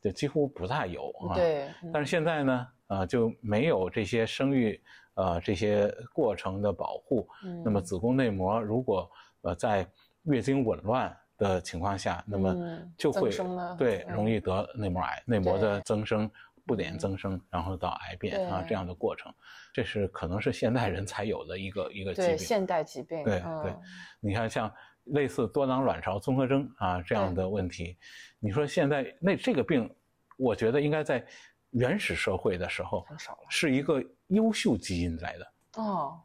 [0.00, 1.34] 就几乎不再有啊。
[1.34, 1.68] 对。
[1.92, 4.80] 但是现在呢，呃，就没有这些生育
[5.14, 7.28] 呃这些过程的保护，
[7.64, 9.10] 那么子宫内膜如果
[9.42, 9.86] 呃在
[10.22, 12.54] 月经紊乱的情况下，那么
[12.96, 13.28] 就会
[13.76, 16.30] 对容易得内膜癌，内膜的增生。
[16.66, 19.32] 不点增生，然后到癌变啊这样的过程，
[19.72, 22.36] 这是可能是现代人才有的一个一个疾病。
[22.36, 23.22] 现代疾病。
[23.22, 23.74] 对对，
[24.20, 24.70] 你看像
[25.04, 27.96] 类似多囊卵巢综合征啊这样的问题，
[28.40, 29.88] 你说现在那这个病，
[30.36, 31.24] 我觉得应该在
[31.70, 35.52] 原始社会的时候很少了，是一个优秀基因来的。
[35.74, 36.20] 哦，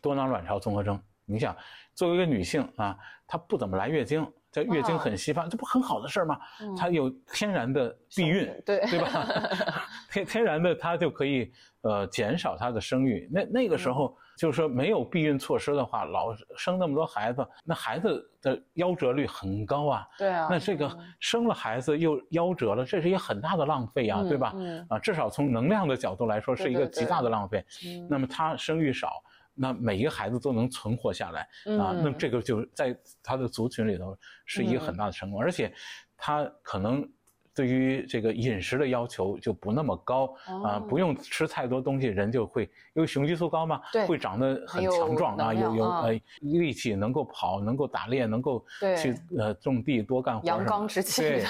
[0.00, 1.56] 多囊卵巢综合征，你想
[1.94, 4.24] 作为一个女性啊，她不怎么来月经。
[4.50, 6.38] 在月经很稀发，这不很好的事儿吗？
[6.76, 9.26] 它有天然的避孕，对对吧？
[10.10, 11.52] 天天然的，它就可以
[11.82, 13.28] 呃减少它的生育。
[13.32, 20.06] 那那个时候就是说没有避孕措施的话，老生那么多孩子，那孩子的夭折率很高啊。
[20.18, 20.48] 对啊。
[20.50, 24.52] 那这个生了孩子又夭折了，这是一个很大的浪费啊，对吧？
[24.88, 27.64] 啊，至少从能量的角度来说是一个极大的浪费。
[28.08, 29.22] 那么它生育少。
[29.54, 31.42] 那每一个孩子都能存活下来
[31.78, 35.72] 啊，那这个就在他的族群里头是一个很大的成功，而且
[36.16, 37.08] 他可能。
[37.54, 40.34] 对于这个饮食的要求就不那么高
[40.64, 48.64] 啊，不用吃太多东西，人就会因为雄激素高嘛，会长得很强壮啊，有有呃力气，能够跑，能够打猎，能够
[48.96, 51.44] 去呃种地多干活，阳刚之气对，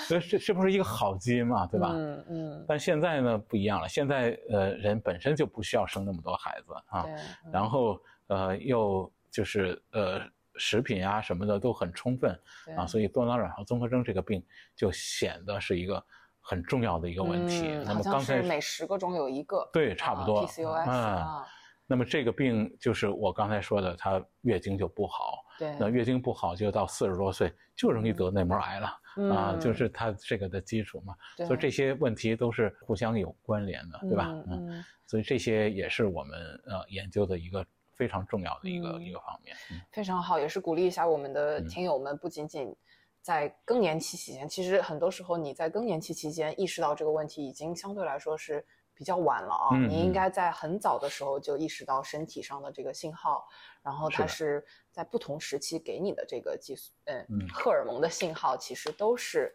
[0.00, 1.92] 所以这这不是一个好基因嘛，对吧？
[1.94, 2.64] 嗯嗯。
[2.68, 7.06] 但现在呢不一样了，现在呃人本身就不需要生那么多孩子啊，
[7.52, 10.20] 然后呃又就是呃。
[10.58, 12.38] 食品啊什么的都很充分
[12.76, 14.44] 啊，所以多囊卵巢综合征这个病
[14.74, 16.04] 就显得是一个
[16.40, 17.68] 很重要的一个问题。
[17.84, 20.46] 那么刚才每十个中有一个，对，差不多。
[20.46, 21.46] PCOS 啊，
[21.86, 25.44] 那么这个病就是我刚才说的，它月经就不好。
[25.58, 29.00] 对，那月经不好就到四十多岁就容易得内膜癌了
[29.34, 31.14] 啊，就是它这个的基础嘛。
[31.46, 34.28] 所以这些问题都是互相有关联的，对吧？
[34.48, 37.64] 嗯，所以这些也是我们呃研究的一个。
[37.98, 39.56] 非常重要的一个一个方面，
[39.90, 42.74] 非常好，也是鼓励一下我们的听友们，不仅仅
[43.20, 49.76] 在更年期期间，其实很多时候你在更年期期间意识到这个问题，已经相对来说是比较晚了啊。
[49.76, 53.44] 你应该在很早的时候就意识到身体上的这个信号，
[53.82, 59.52] 然后它是在不同时期给你的这个激素，嗯，荷尔蒙的信号，其实都是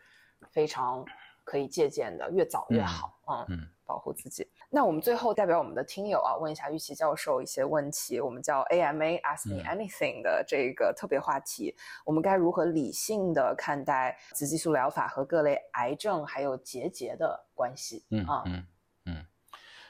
[0.52, 1.06] 非常
[1.46, 3.46] 可以借鉴的，越早越好啊。
[3.48, 3.70] 嗯。
[3.86, 4.50] 保护自己。
[4.76, 8.20] 那我们最后代表我们的听友啊，问一下玉琪教授一些问题。
[8.20, 18.04] 我们叫 AMA Ask Me Anything 的这个特别话题，我们该如何理性的看待雌激素疗法和各类癌症还有结节的关系？
[18.10, 18.66] 嗯啊嗯
[19.06, 19.26] 嗯，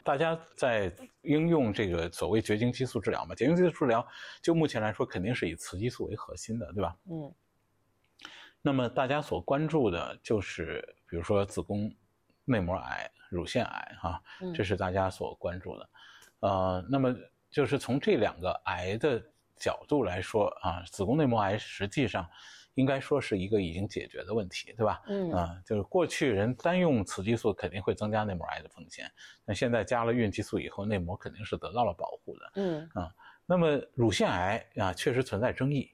[0.04, 3.34] 大家在应用这个所谓绝经激素治疗嘛？
[3.34, 4.06] 绝经激素治疗
[4.42, 6.94] 就目前来说，肯定是以雌激素为核心的，对吧？
[7.10, 7.34] 嗯。
[8.62, 11.90] 那么大家所关注的就是，比如说子宫
[12.46, 13.10] 内膜癌。
[13.30, 14.22] 乳腺癌，哈，
[14.54, 15.90] 这是大家所关注的，
[16.42, 17.12] 呃，那么
[17.50, 19.20] 就是从这两个癌的
[19.56, 22.30] 角度来说啊，子宫内膜癌实际上
[22.76, 25.02] 应该说是一个已经解决的问题，对吧？
[25.08, 29.12] 嗯，啊，就是过去人单用雌激素肯定会增加内膜癌的风险，
[29.46, 33.12] 那现在加了孕激素以后，内膜肯定是得到了保护的，嗯，啊，
[33.48, 35.90] 那么乳腺癌啊，确实存在争议。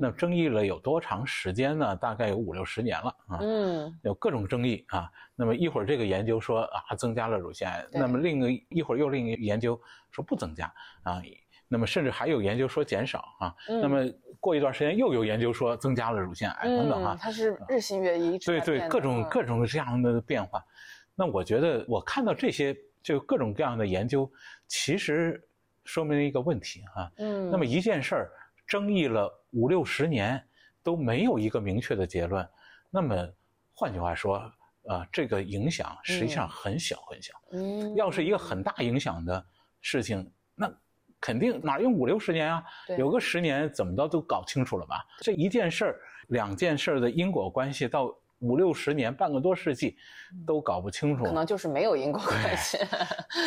[0.00, 1.96] 那争议了有多长时间呢？
[1.96, 3.38] 大概有五六十年了啊。
[3.40, 5.10] 嗯，有各种争议啊。
[5.34, 9.80] 那么一会儿这个研究说啊增加了乳腺癌，那么另一个一会儿又另一个研究
[10.10, 10.72] 说不增加
[11.02, 11.20] 啊。
[11.68, 13.54] 那么甚至还有研究说减少啊。
[13.66, 14.04] 那么
[14.38, 17.16] 过一段时间又有研究说增加了乳腺癌等等啊。
[17.20, 20.64] 它是日新月异，对对，各种各种这样的变化。
[21.14, 24.30] 那我觉得我看到这些就各种各样的研究，
[24.68, 25.42] 其实
[25.84, 27.10] 说明了一个问题啊。
[27.16, 27.50] 嗯。
[27.50, 28.30] 那么一件事儿。
[28.64, 30.42] 争议了五六十年
[30.82, 32.46] 都没有一个明确的结论，
[32.90, 33.16] 那么
[33.74, 34.50] 换句话说，
[34.88, 37.34] 呃，这个影响实际上很小很小。
[37.52, 39.44] 嗯，要是一个很大影响的
[39.80, 40.72] 事情，那
[41.20, 42.64] 肯定哪用五六十年啊？
[42.98, 45.04] 有个十年怎么着都搞清楚了吧？
[45.20, 49.96] 这一件事儿、两件事儿的因果关系到五六十年、半个多世纪
[50.44, 52.78] 都搞不清楚，可能就是没有因果关系，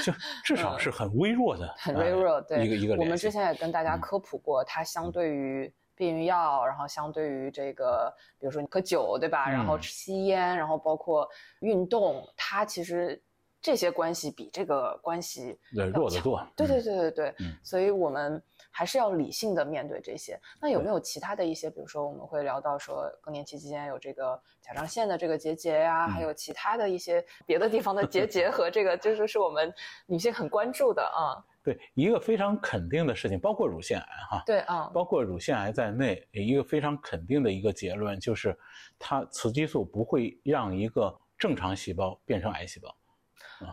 [0.05, 0.13] 就
[0.45, 2.39] 至少是很微弱的，很微弱。
[2.41, 2.95] 对，一个一个。
[2.95, 9.49] 我们之前也跟大家科普过，它相对于避孕药，然后相对于这个，比如说你喝酒，对吧？
[9.49, 11.27] 然后吸烟，然后包括
[11.59, 13.21] 运动，它其实
[13.61, 16.45] 这些关系比这个关系弱得多。
[16.55, 18.41] 对对对对对，所以我们。
[18.77, 20.37] 还是要理性的面对这些。
[20.59, 29.73] 那有没有其他的一些，比如说我们会聊到说更年期期间有这个甲状腺的这个结节呀，还有其他的一些别的地方的结节和这个，就是是我们
[30.07, 31.39] 女性很关注的啊。
[31.65, 34.43] 对，一个非常肯定的事情，包括乳腺癌哈。
[34.45, 38.55] 对啊，包括乳腺癌在内，一个非常肯定的一个结论就是，
[38.99, 42.95] 它雌激素不会让一个正常细胞变成癌细胞。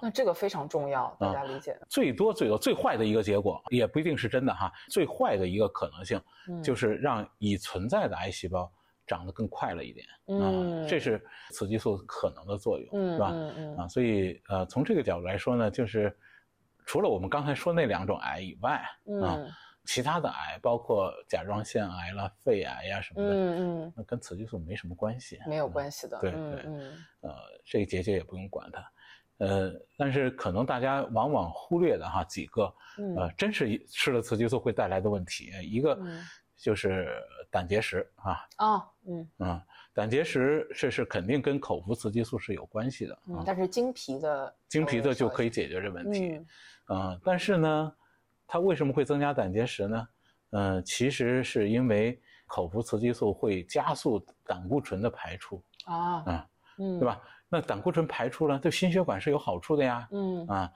[0.00, 1.76] 那这个非常重要，大家理解。
[1.90, 4.72] 最多最多最坏的一个结果也不一定是真的哈。
[4.88, 6.22] 最坏的一个可能性，
[6.62, 8.72] 就是让已存在的癌细胞
[9.06, 10.86] 长得更快了一点嗯。
[10.86, 11.20] 这是
[11.50, 13.34] 雌激素可能的作用，是吧？
[13.76, 16.16] 啊，所以呃，从这个角度来说呢，就是
[16.84, 18.82] 除了我们刚才说那两种癌以外
[19.22, 19.38] 啊，
[19.84, 26.18] 其他的癌，包括甲状腺癌啦、肺癌呀什么的，嗯嗯，那跟雌激素没什么关系，没有关系的。
[26.20, 26.40] 对对，
[27.20, 28.92] 呃，这个结节也不用管它。
[29.38, 32.72] 呃，但是可能大家往往忽略的哈几个，
[33.16, 35.50] 呃，真是吃了雌激素会带来的问题。
[35.62, 35.98] 一个
[36.56, 37.20] 就是
[37.50, 38.46] 胆结石啊。
[38.58, 39.60] 啊，嗯嗯，
[39.94, 43.18] 胆结石这是肯定跟口服雌激素是有关系的。
[43.28, 46.40] 嗯，但是经皮的经皮的就可以解决这问题。
[46.88, 47.94] 嗯，但是呢，
[48.46, 50.08] 它为什么会增加胆结石呢？
[50.50, 55.62] 嗯，其实是因为口服雌激素会加速胆固醇的排出。
[55.84, 56.46] 啊，
[56.78, 57.20] 嗯，对吧？
[57.48, 60.08] 那胆固醇排出了，对心血管是有好处的呀。
[60.10, 60.72] 嗯啊，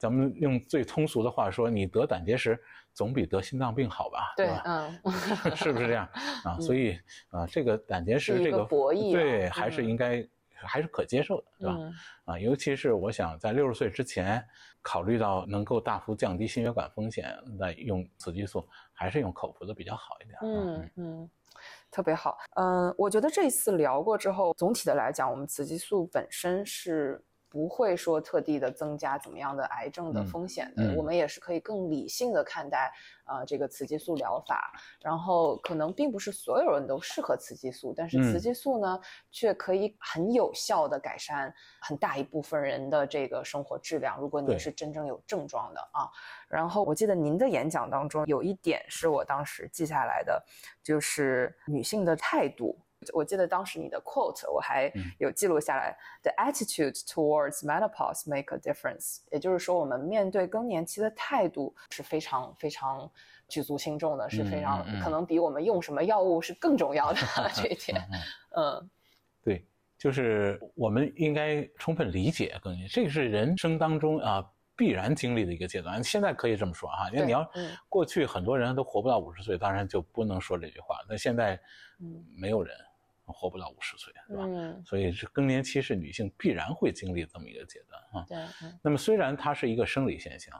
[0.00, 2.58] 咱们用最通俗的话说，你得胆结石
[2.94, 4.32] 总比得心脏病好吧？
[4.34, 4.62] 对，吧？
[4.64, 5.00] 嗯，
[5.54, 6.08] 是不是这样
[6.42, 6.58] 啊？
[6.58, 6.98] 所以
[7.28, 11.78] 啊，这个胆结石这个博弈，对，还是应该还是可接受的，对吧？
[12.24, 14.42] 啊，尤其是我想在六十岁之前，
[14.80, 20.38] 考虑到能够大幅降低心血管风险，那用雌激素还是用口服的比较好一点。
[20.42, 21.30] 嗯嗯，
[21.90, 22.38] 特别好。
[22.54, 27.22] 嗯，我觉得这次聊过之后，总体的来讲，我们雌激素本身是。
[27.50, 32.92] 不会说特地的增加怎么样的癌症的风险的，我们也是可以更理性的看待
[33.24, 34.72] 啊这个雌激素疗法。
[35.00, 39.00] 然后可能并不是所有人都适合雌激素，但是雌激素呢
[39.32, 44.16] 却可以很有效的改善很大一部分人的这个生活质量。
[44.20, 46.08] 如果你是真正有症状的啊，
[46.48, 50.40] 然后我记得您的演讲当中有一点是我当时记下来的，
[50.84, 52.78] 就是女性的态度。
[53.14, 59.20] 我记得当时你的 quote 我还有记录下来，The attitude towards menopause make a difference。
[59.30, 63.10] 也就是说，我们面对更年期的态度是非常非常
[63.48, 67.18] 举足轻重的，是非常可能比我们用什么药物是更重要的
[67.56, 67.98] 这一点。
[68.54, 68.90] 嗯，
[69.42, 74.46] 对，就是我们应该充分理解更年期，这个是人生当中啊
[74.76, 76.04] 必然经历的一个阶段。
[76.04, 77.50] 现在可以这么说哈，因为你要
[77.88, 80.98] 过去很多人都活不到五十岁，当然就不能说这句话。
[81.08, 81.58] 那现在
[82.36, 82.76] 没有人。
[83.32, 84.44] 活不到五十岁，是吧？
[84.44, 88.26] 嗯，所以是更年期是女性必然会经历这么一个阶段啊。
[88.28, 88.38] 对，
[88.82, 90.54] 那么虽然它是一个生理现象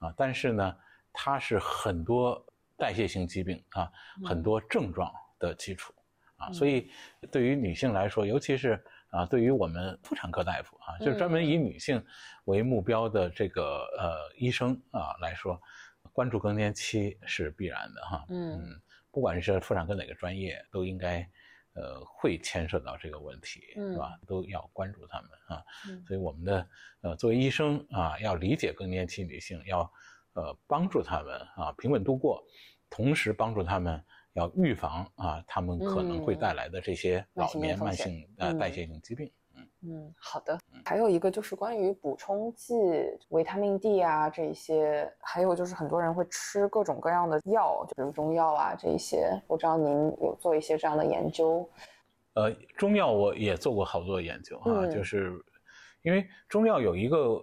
[0.00, 0.76] 啊，但是呢，
[1.12, 2.44] 它是很多
[2.76, 3.90] 代谢性疾病啊，
[4.24, 5.94] 很多症状的基础
[6.36, 6.50] 啊。
[6.52, 6.90] 所以
[7.30, 12.04] 对于女性来说，尤其是啊，对于我们妇产科大夫啊，就是专门以女性
[12.44, 15.60] 为目标的这个呃医生啊来说，
[16.12, 18.24] 关注更年期是必然的哈。
[18.28, 18.60] 嗯，
[19.10, 21.28] 不管是妇产科哪个专业，都应该。
[21.74, 24.18] 呃，会牵涉到这个问题，是吧？
[24.26, 25.64] 都要关注他们啊。
[26.06, 26.68] 所以我们的
[27.02, 29.80] 呃，作为医生啊，要理解更年期女性，要
[30.34, 32.42] 呃帮助他们啊平稳度过，
[32.88, 34.02] 同时帮助他们
[34.34, 39.26] 要预防啊他们可能会带来的这些老年慢性呃代谢性疾病。
[39.26, 39.32] 嗯，
[40.18, 40.58] 好的。
[40.84, 42.74] 还有一个就是关于补充剂，
[43.28, 49.30] 维他命 D 啊这些，还有就是很多人会吃各种各样的药，就比如中药啊这一些。
[49.46, 51.68] 我知道您有做一些这样的研究。
[52.34, 55.32] 呃，中药我也做过好多研究啊，就是
[56.02, 57.40] 因为中药有一个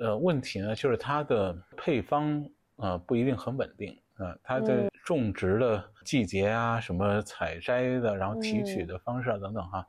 [0.00, 2.44] 呃问题呢，就是它的配方
[2.76, 9.78] 呃不一定很稳定啊，它的种植的季节啊，什么采摘的，然后提取的方式啊等等哈。
[9.78, 9.86] 嗯，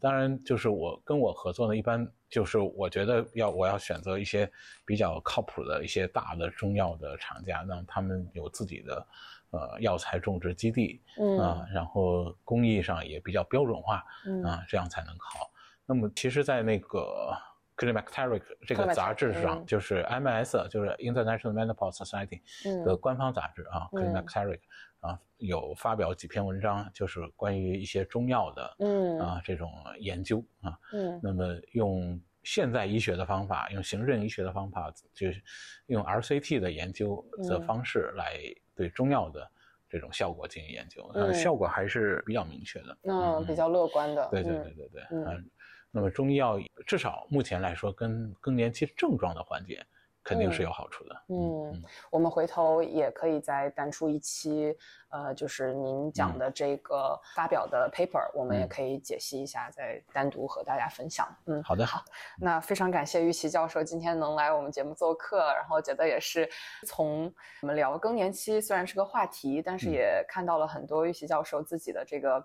[0.00, 4.50] 当然，就是我跟我合作呢，一般就是我觉得要我要选择一些
[4.84, 9.06] 比较靠谱的一些大的中药的厂家，让他们有自己的
[9.50, 15.50] 呃药材种植基地，嗯啊，然后工艺上也比较标准化，嗯啊，这样才能好。
[15.84, 17.32] 那么其实，在那个
[17.76, 22.40] Climateric 这个杂志上，就是 MS，就是 International Menopause Society
[22.84, 24.60] 的官方杂志啊，Climateric。
[25.00, 29.20] 啊，有发表几篇文章，就是关于一些中药的，嗯。
[29.20, 29.70] 啊这种
[30.00, 35.40] 研究啊，嗯，那么用现代医学的方法，用行政医学的方法，就是
[35.86, 38.40] 用 RCT 的研究的方式来
[38.74, 39.48] 对中药的
[39.88, 45.50] 这种效果进行研究，嗯，效果还是比较明确的，嗯，比较乐观的，对对对对对，嗯，
[45.90, 49.84] 那么中医药至少目前来说，跟更年期症状的缓解。
[50.28, 51.22] 肯定是有好处的。
[51.28, 54.76] 嗯，我们回头也可以再单出一期，
[55.08, 61.28] 呃，就是您讲的这个发表的 paper，我们也可以解析一下，再单独和大家分享。
[61.44, 62.04] 嗯，好的，好。
[62.40, 66.50] 那非常感谢玉琦教授今天能来我们节目做客，然后觉得也是
[66.84, 67.32] 从
[67.62, 72.44] 我们聊更年期，虽然是个话题，但是也看到了很多玉琦教授自己的这个。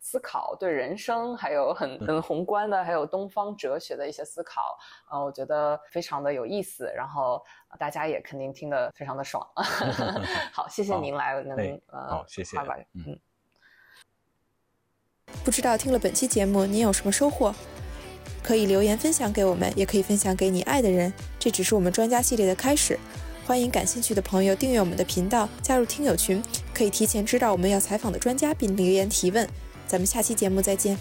[0.00, 4.78] 思考对人生还有很很宏观的，还有东方哲学的一些思考，
[5.10, 7.40] 呃，我觉得非常的有意思，然后
[7.78, 9.46] 大家也肯定听得非常的爽。
[10.52, 12.56] 好，谢谢您来能呃，好，谢谢，
[12.94, 13.18] 嗯。
[15.44, 17.54] 不知道听了本期节目您有什么收获？
[18.42, 21.12] 可以留言分享给我们，也可以分享给你爱的人。
[21.38, 22.98] 这只是我们专家系列的开始，
[23.46, 26.42] 欢迎感兴趣的朋友订阅我们的频道，加入听友群，
[26.74, 29.46] 可以提前知道我们要采访的专家，并留言提问。
[29.90, 30.96] 咱们下期节目再见。